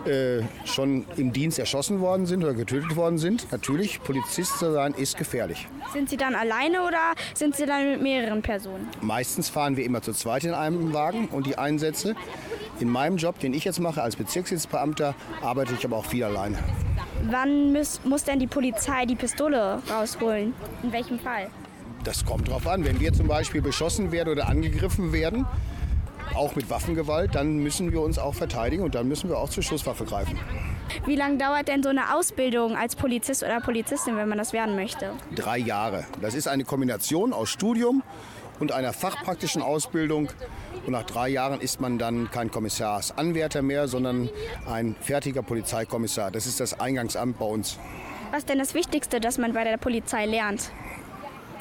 [0.06, 3.50] äh, schon im Dienst erschossen worden sind oder getötet worden sind.
[3.52, 5.66] Natürlich, Polizist zu sein ist gefährlich.
[5.92, 8.88] Sind Sie dann alleine oder sind Sie dann mit mehreren Personen?
[9.00, 12.14] Meistens fahren wir immer zu zweit in einem Wagen und die Einsätze.
[12.80, 16.58] In meinem Job, den ich jetzt mache als Bezirksdienstbeamter, arbeite ich aber auch viel alleine.
[17.30, 20.52] Wann muss, muss denn die Polizei die Pistole rausholen?
[20.82, 21.48] In welchem Fall?
[22.02, 22.84] Das kommt drauf an.
[22.84, 25.46] Wenn wir zum Beispiel beschossen werden oder angegriffen werden,
[26.34, 29.62] auch mit Waffengewalt, dann müssen wir uns auch verteidigen und dann müssen wir auch zur
[29.62, 30.38] Schusswaffe greifen.
[31.06, 34.74] Wie lange dauert denn so eine Ausbildung als Polizist oder Polizistin, wenn man das werden
[34.74, 35.12] möchte?
[35.34, 36.04] Drei Jahre.
[36.20, 38.02] Das ist eine Kombination aus Studium
[38.58, 40.28] und einer fachpraktischen Ausbildung.
[40.86, 44.28] Und nach drei Jahren ist man dann kein Kommissarsanwärter mehr, sondern
[44.66, 46.30] ein fertiger Polizeikommissar.
[46.30, 47.78] Das ist das Eingangsamt bei uns.
[48.30, 50.70] Was ist denn das Wichtigste, das man bei der Polizei lernt?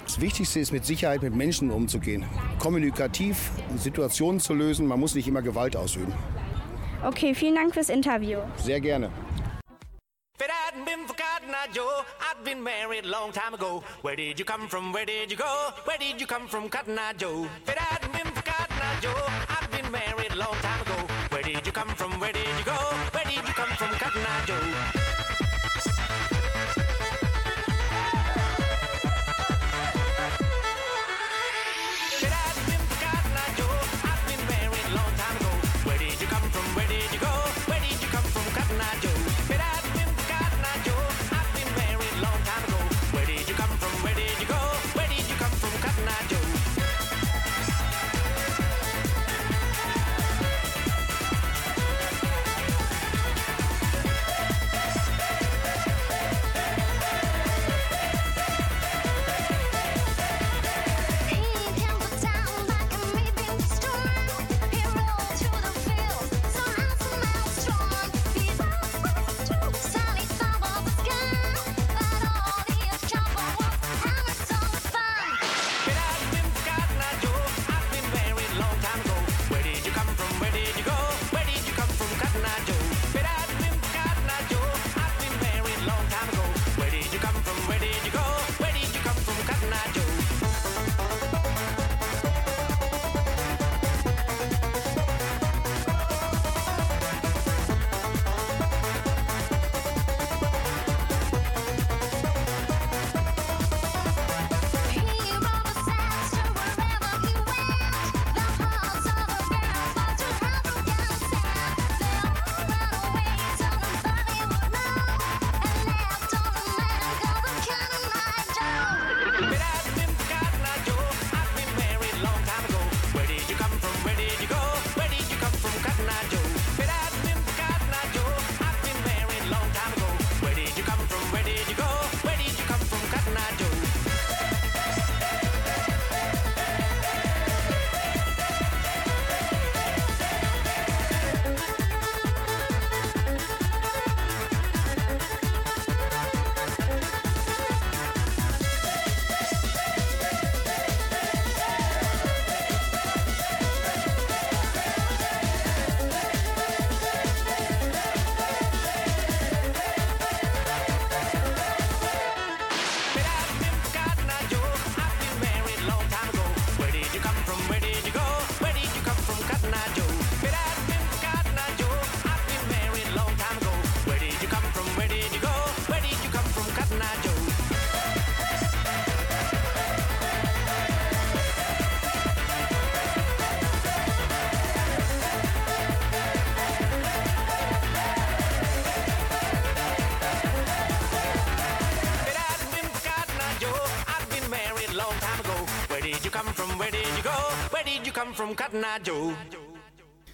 [0.03, 2.26] Das Wichtigste ist mit Sicherheit mit Menschen umzugehen.
[2.59, 4.86] Kommunikativ Situationen zu lösen.
[4.88, 6.13] Man muss nicht immer Gewalt ausüben.
[7.05, 8.39] Okay, vielen Dank fürs Interview.
[8.57, 9.09] Sehr gerne.
[14.01, 14.93] Where did you come from?
[14.93, 15.69] Where did you go?
[15.86, 17.47] Where did you come from, Cotton Eye Joe?
[17.63, 18.72] If it hadn't been for Cotton
[19.06, 19.53] Eye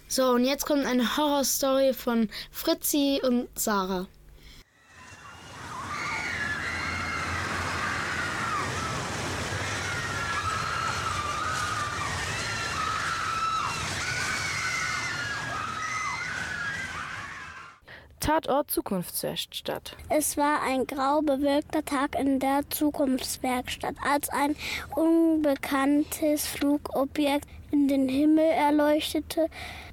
[0.08, 4.06] So, und jetzt kommt eine Horrorstory von Fritzi und Sarah.
[18.20, 19.96] Tatort Zukunftswerkstatt.
[20.08, 24.54] Es war ein grau bewölkter Tag in der Zukunftswerkstatt, als ein
[24.94, 29.48] unbekanntes Flugobjekt in den Himmel erleuchtete.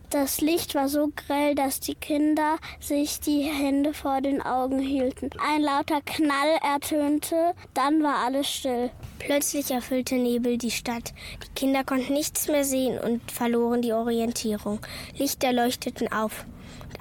[0.10, 5.30] Das Licht war so grell, dass die Kinder sich die Hände vor den Augen hielten.
[5.46, 8.90] Ein lauter Knall ertönte, dann war alles still.
[9.20, 11.14] Plötzlich erfüllte Nebel die Stadt.
[11.44, 14.80] Die Kinder konnten nichts mehr sehen und verloren die Orientierung.
[15.18, 16.46] Lichter leuchteten auf.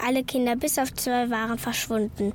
[0.04, 2.32] Alle Kinder bis auf zwei waren verschwunden.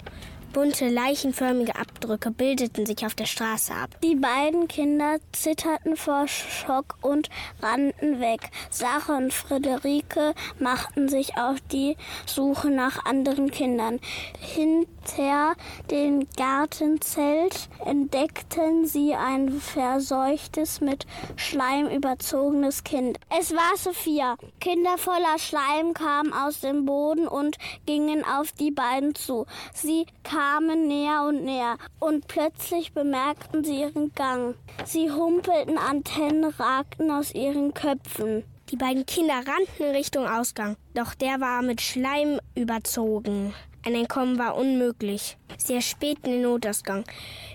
[0.53, 3.91] Bunte, leichenförmige Abdrücke bildeten sich auf der Straße ab.
[4.03, 7.29] Die beiden Kinder zitterten vor Schock und
[7.61, 8.41] rannten weg.
[8.69, 11.95] Sarah und Friederike machten sich auf die
[12.25, 14.01] Suche nach anderen Kindern.
[14.39, 15.55] Hinter
[15.89, 21.05] dem Gartenzelt entdeckten sie ein verseuchtes, mit
[21.37, 23.19] Schleim überzogenes Kind.
[23.39, 24.35] Es war Sophia.
[24.59, 29.45] Kinder voller Schleim kamen aus dem Boden und gingen auf die beiden zu.
[29.73, 30.40] Sie kamen
[30.87, 34.55] näher und näher und plötzlich bemerkten sie ihren Gang.
[34.85, 38.43] Sie humpelten, Antennen ragten aus ihren Köpfen.
[38.69, 43.53] Die beiden Kinder rannten Richtung Ausgang, doch der war mit Schleim überzogen.
[43.85, 45.37] Ein Entkommen war unmöglich.
[45.57, 47.03] Sie erspähten den Notausgang,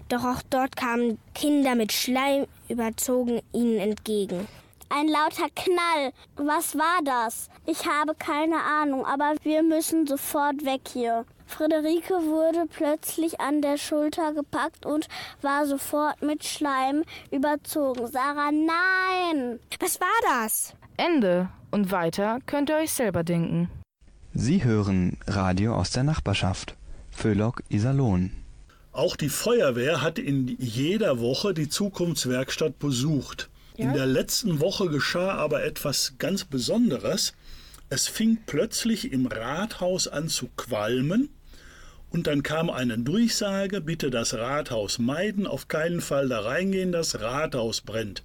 [0.09, 4.47] doch auch dort kamen Kinder mit Schleim überzogen ihnen entgegen.
[4.89, 6.13] Ein lauter Knall.
[6.37, 7.49] Was war das?
[7.67, 11.25] Ich habe keine Ahnung, aber wir müssen sofort weg hier.
[11.47, 15.09] Friederike wurde plötzlich an der Schulter gepackt und
[15.43, 18.07] war sofort mit Schleim überzogen.
[18.09, 19.59] Sarah, nein!
[19.81, 20.75] Was war das?
[20.97, 21.49] Ende.
[21.71, 23.71] Und weiter könnt ihr euch selber denken.
[24.35, 26.75] Sie hören Radio aus der Nachbarschaft.
[27.11, 28.33] Föhlock Iserlohn.
[28.93, 33.49] Auch die Feuerwehr hat in jeder Woche die Zukunftswerkstatt besucht.
[33.77, 37.35] In der letzten Woche geschah aber etwas ganz Besonderes.
[37.91, 41.29] Es fing plötzlich im Rathaus an zu qualmen
[42.11, 47.21] und dann kam eine Durchsage, bitte das Rathaus meiden, auf keinen Fall da reingehen, das
[47.21, 48.23] Rathaus brennt.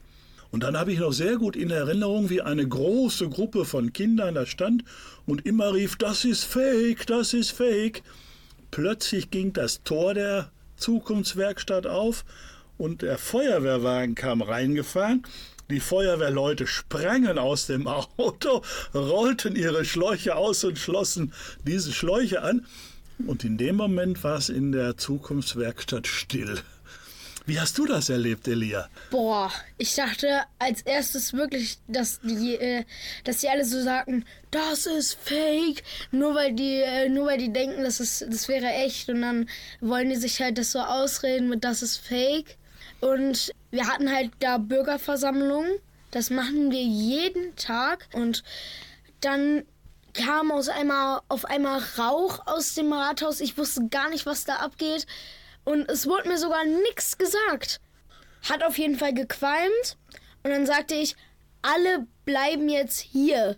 [0.51, 4.35] Und dann habe ich noch sehr gut in Erinnerung, wie eine große Gruppe von Kindern
[4.35, 4.83] da stand
[5.25, 8.03] und immer rief, das ist fake, das ist fake.
[8.69, 12.25] Plötzlich ging das Tor der Zukunftswerkstatt auf
[12.77, 15.23] und der Feuerwehrwagen kam reingefahren.
[15.69, 18.61] Die Feuerwehrleute sprangen aus dem Auto,
[18.93, 21.33] rollten ihre Schläuche aus und schlossen
[21.65, 22.65] diese Schläuche an.
[23.27, 26.59] Und in dem Moment war es in der Zukunftswerkstatt still.
[27.45, 28.87] Wie hast du das erlebt, Elia?
[29.09, 32.85] Boah, ich dachte als erstes wirklich, dass die, äh,
[33.23, 37.51] dass die alle so sagten, das ist fake, nur weil die, äh, nur weil die
[37.51, 39.49] denken, das ist, das wäre echt und dann
[39.79, 42.57] wollen die sich halt das so ausreden mit, das ist fake.
[42.99, 45.71] Und wir hatten halt da Bürgerversammlungen.
[46.11, 48.43] Das machen wir jeden Tag und
[49.21, 49.63] dann
[50.13, 53.41] kam aus einmal auf einmal Rauch aus dem Rathaus.
[53.41, 55.05] Ich wusste gar nicht, was da abgeht.
[55.63, 57.79] Und es wurde mir sogar nichts gesagt.
[58.49, 59.97] Hat auf jeden Fall gequalmt.
[60.43, 61.15] Und dann sagte ich,
[61.61, 63.57] alle bleiben jetzt hier.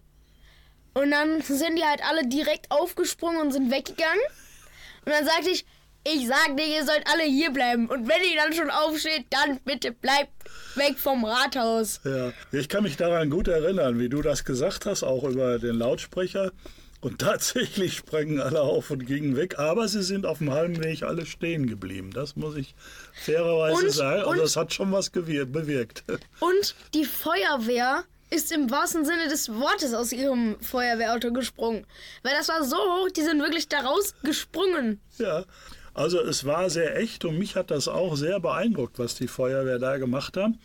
[0.93, 4.22] Und dann sind die halt alle direkt aufgesprungen und sind weggegangen.
[5.06, 5.66] Und dann sagte ich,
[6.06, 7.88] ich sag dir, ihr sollt alle hier bleiben.
[7.89, 10.32] Und wenn ihr dann schon aufsteht, dann bitte bleibt
[10.76, 12.01] weg vom Rathaus.
[12.04, 15.76] Ja, ich kann mich daran gut erinnern, wie du das gesagt hast, auch über den
[15.78, 16.51] Lautsprecher.
[17.01, 21.04] Und tatsächlich sprangen alle auf und gingen weg, aber sie sind auf dem halben Weg
[21.04, 22.12] alle stehen geblieben.
[22.14, 22.76] Das muss ich
[23.14, 24.20] fairerweise Und- sagen.
[24.20, 26.04] Also und- das hat schon was bewirkt.
[26.39, 31.86] Und die Feuerwehr ist im wahrsten Sinne des Wortes aus ihrem Feuerwehrauto gesprungen.
[32.24, 35.01] Weil das war so hoch, die sind wirklich da rausgesprungen.
[35.18, 35.43] Ja,
[35.94, 39.80] also es war sehr echt und mich hat das auch sehr beeindruckt, was die Feuerwehr
[39.80, 40.58] da gemacht haben.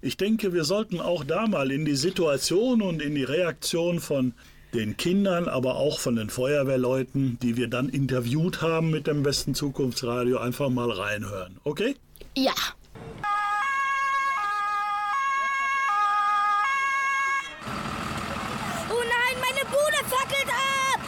[0.00, 4.34] Ich denke, wir sollten auch da mal in die Situation und in die Reaktion von
[4.72, 9.54] den Kindern, aber auch von den Feuerwehrleuten, die wir dann interviewt haben mit dem besten
[9.54, 11.58] Zukunftsradio, einfach mal reinhören.
[11.64, 11.96] Okay?
[12.36, 12.52] Ja.
[18.88, 21.00] Oh nein, meine Bude fackelt ab!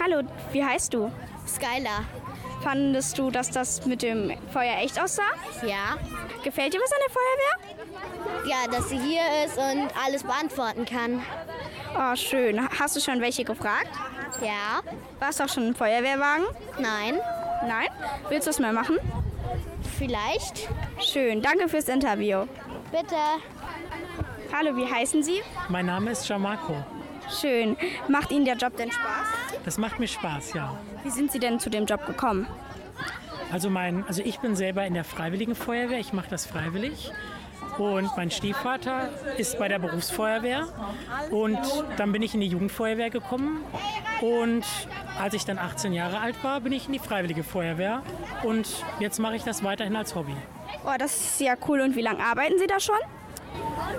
[0.00, 0.22] Hallo,
[0.52, 1.12] wie heißt du?
[1.46, 2.04] Skylar.
[2.64, 5.22] Fandest du, dass das mit dem Feuer echt aussah?
[5.66, 5.98] Ja.
[6.42, 8.48] Gefällt dir was an der Feuerwehr?
[8.48, 11.22] Ja, dass sie hier ist und alles beantworten kann.
[11.94, 12.66] Oh, schön.
[12.78, 13.90] Hast du schon welche gefragt?
[14.40, 14.80] Ja.
[15.20, 16.46] Warst du auch schon im Feuerwehrwagen?
[16.78, 17.20] Nein.
[17.66, 17.88] Nein?
[18.30, 18.98] Willst du es mal machen?
[19.98, 20.68] Vielleicht.
[21.00, 22.46] Schön, danke fürs Interview.
[22.90, 23.16] Bitte.
[24.52, 25.42] Hallo, wie heißen Sie?
[25.68, 26.76] Mein Name ist Jamako.
[27.40, 27.76] Schön.
[28.08, 29.26] Macht Ihnen der Job denn Spaß?
[29.64, 30.76] Das macht mir Spaß, ja.
[31.02, 32.46] Wie sind Sie denn zu dem Job gekommen?
[33.52, 37.12] Also, mein, also ich bin selber in der Freiwilligen Feuerwehr, ich mache das freiwillig.
[37.78, 40.68] Und mein Stiefvater ist bei der Berufsfeuerwehr.
[41.30, 41.58] Und
[41.96, 43.64] dann bin ich in die Jugendfeuerwehr gekommen.
[44.20, 44.64] Und
[45.20, 48.02] als ich dann 18 Jahre alt war, bin ich in die Freiwillige Feuerwehr.
[48.44, 48.68] Und
[49.00, 50.36] jetzt mache ich das weiterhin als Hobby.
[50.84, 51.80] Oh, das ist ja cool.
[51.80, 52.98] Und wie lange arbeiten Sie da schon?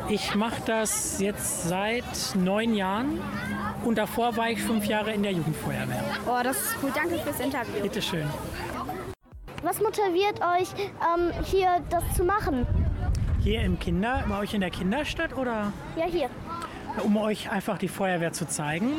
[0.09, 2.03] Ich mache das jetzt seit
[2.35, 3.19] neun Jahren.
[3.83, 6.03] Und davor war ich fünf Jahre in der Jugendfeuerwehr.
[6.27, 6.91] Oh, das ist cool.
[6.93, 7.81] Danke fürs Interview.
[7.81, 8.27] Bitte schön.
[9.63, 10.69] Was motiviert euch,
[11.01, 12.67] ähm, hier das zu machen?
[13.41, 15.71] Hier im Kinder, bei euch in der Kinderstadt oder?
[15.95, 16.29] Ja, hier.
[17.03, 18.91] Um euch einfach die Feuerwehr zu zeigen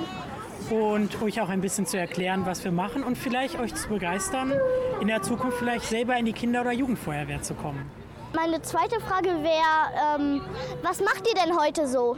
[0.71, 4.53] und euch auch ein bisschen zu erklären, was wir machen und vielleicht euch zu begeistern,
[5.01, 7.91] in der Zukunft vielleicht selber in die Kinder- oder Jugendfeuerwehr zu kommen.
[8.37, 10.43] Meine zweite Frage wäre, ähm,
[10.83, 12.17] was macht ihr denn heute so?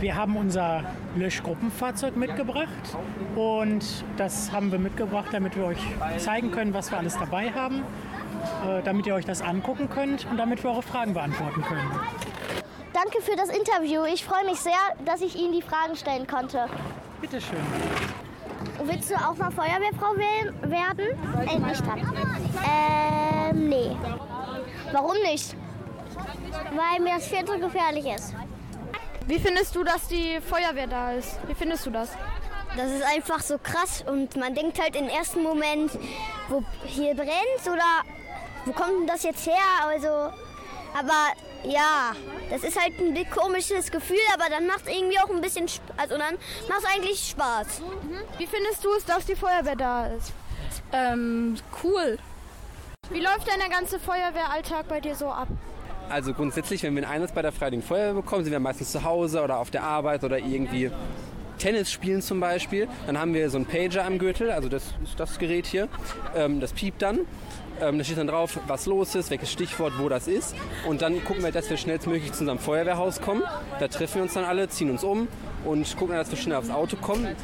[0.00, 0.82] Wir haben unser
[1.14, 2.66] Löschgruppenfahrzeug mitgebracht
[3.36, 3.84] und
[4.16, 5.78] das haben wir mitgebracht, damit wir euch
[6.18, 7.84] zeigen können, was wir alles dabei haben,
[8.66, 11.88] äh, damit ihr euch das angucken könnt und damit wir eure Fragen beantworten können.
[12.92, 14.02] Danke für das Interview.
[14.12, 14.72] Ich freue mich sehr,
[15.04, 16.66] dass ich Ihnen die Fragen stellen konnte.
[17.20, 17.58] Bitte schön.
[18.82, 21.06] Willst du auch mal Feuerwehrfrau we- werden?
[21.48, 22.00] Äh, nicht dann.
[23.52, 23.96] Ähm, nee.
[24.94, 25.56] Warum nicht?
[26.70, 28.32] Weil mir das viel zu gefährlich ist.
[29.26, 31.36] Wie findest du, dass die Feuerwehr da ist?
[31.48, 32.10] Wie findest du das?
[32.76, 35.90] Das ist einfach so krass und man denkt halt im ersten Moment,
[36.48, 38.02] wo hier brennt oder
[38.66, 39.54] wo kommt denn das jetzt her?
[39.84, 41.32] Also, aber
[41.64, 42.12] ja,
[42.50, 45.90] das ist halt ein komisches Gefühl, aber dann macht es irgendwie auch ein bisschen, Sp-
[45.96, 46.34] also dann
[46.68, 47.82] macht es eigentlich Spaß.
[48.38, 50.32] Wie findest du es, dass die Feuerwehr da ist?
[50.92, 52.16] Ähm, cool.
[53.10, 55.48] Wie läuft denn der ganze Feuerwehralltag bei dir so ab?
[56.08, 59.04] Also grundsätzlich, wenn wir einen Einsatz bei der Freiwilligen Feuerwehr bekommen, sind wir meistens zu
[59.04, 60.90] Hause oder auf der Arbeit oder irgendwie
[61.58, 62.88] Tennis spielen zum Beispiel.
[63.06, 65.88] Dann haben wir so einen Pager am Gürtel, also das ist das Gerät hier.
[66.34, 67.20] Ähm, das piept dann.
[67.80, 70.54] Ähm, da steht dann drauf, was los ist, welches Stichwort, wo das ist.
[70.88, 73.42] Und dann gucken wir, dass wir schnellstmöglich zu unserem Feuerwehrhaus kommen.
[73.80, 75.28] Da treffen wir uns dann alle, ziehen uns um
[75.64, 77.34] und gucken, dass wir schnell aufs Auto kommen.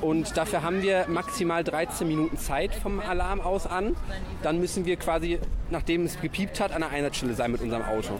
[0.00, 3.96] Und dafür haben wir maximal 13 Minuten Zeit vom Alarm aus an.
[4.42, 5.38] Dann müssen wir quasi,
[5.70, 8.18] nachdem es gepiept hat, an der Einsatzstelle sein mit unserem Auto.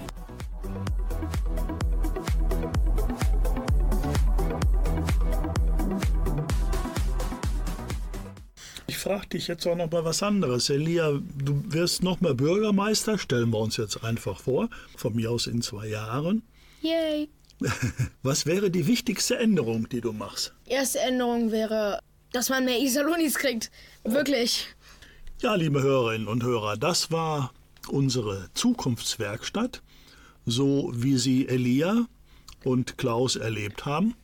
[9.11, 10.71] Frage dich jetzt auch noch mal was anderes.
[10.71, 15.49] Elia, du wirst noch mal Bürgermeister, stellen wir uns jetzt einfach vor, von mir aus
[15.49, 16.43] in zwei Jahren.
[16.81, 17.29] Yay.
[18.23, 20.55] Was wäre die wichtigste Änderung, die du machst?
[20.65, 21.99] Erste Änderung wäre,
[22.33, 23.73] dass man mehr Isalonis kriegt.
[24.05, 24.69] Wirklich.
[25.43, 27.53] Ja, liebe Hörerinnen und Hörer, das war
[27.89, 29.83] unsere Zukunftswerkstatt,
[30.47, 32.07] so wie sie Elia
[32.63, 34.15] und Klaus erlebt haben.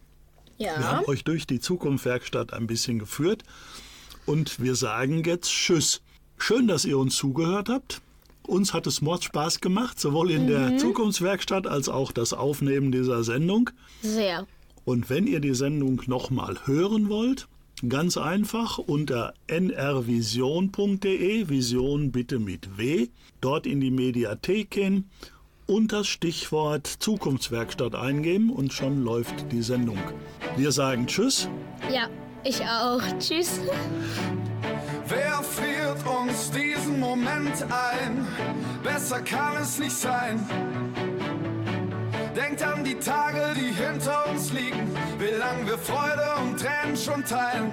[0.58, 0.78] Ja.
[0.78, 3.42] Wir haben euch durch die Zukunftswerkstatt ein bisschen geführt
[4.26, 6.02] und wir sagen jetzt Tschüss.
[6.38, 8.00] Schön, dass ihr uns zugehört habt.
[8.46, 10.78] Uns hat es Mord Spaß gemacht, sowohl in der Mhm.
[10.78, 13.70] Zukunftswerkstatt als auch das Aufnehmen dieser Sendung.
[14.02, 14.46] Sehr.
[14.84, 17.48] Und wenn ihr die Sendung nochmal hören wollt,
[17.88, 23.08] ganz einfach unter nrvision.de, Vision bitte mit W,
[23.40, 25.10] dort in die Mediathek gehen
[25.66, 29.98] und das Stichwort Zukunftswerkstatt eingeben und schon läuft die Sendung.
[30.56, 31.48] Wir sagen Tschüss.
[31.92, 32.08] Ja,
[32.46, 33.02] ich auch.
[33.18, 33.60] Tschüss.
[35.08, 38.26] Wer friert uns diesen Moment ein?
[38.82, 40.46] Besser kann es nicht sein.
[42.36, 47.24] Denkt an die Tage, die hinter uns liegen, wie lang wir Freude und Tränen schon
[47.24, 47.70] teilen.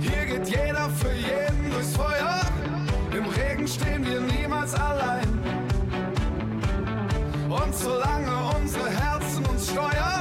[0.00, 2.40] Hier geht jeder für jeden durchs Feuer.
[3.16, 5.28] Im Regen stehen wir niemals allein.
[7.48, 10.11] Und solange unsere Herzen uns steuern,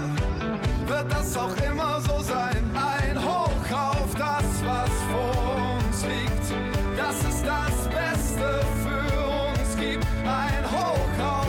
[1.03, 2.63] wird das auch immer so sein.
[2.75, 6.97] Ein Hoch auf das, was vor uns liegt.
[6.97, 9.15] Das ist das Beste für
[9.49, 10.05] uns gibt.
[10.25, 11.40] Ein Hoch auf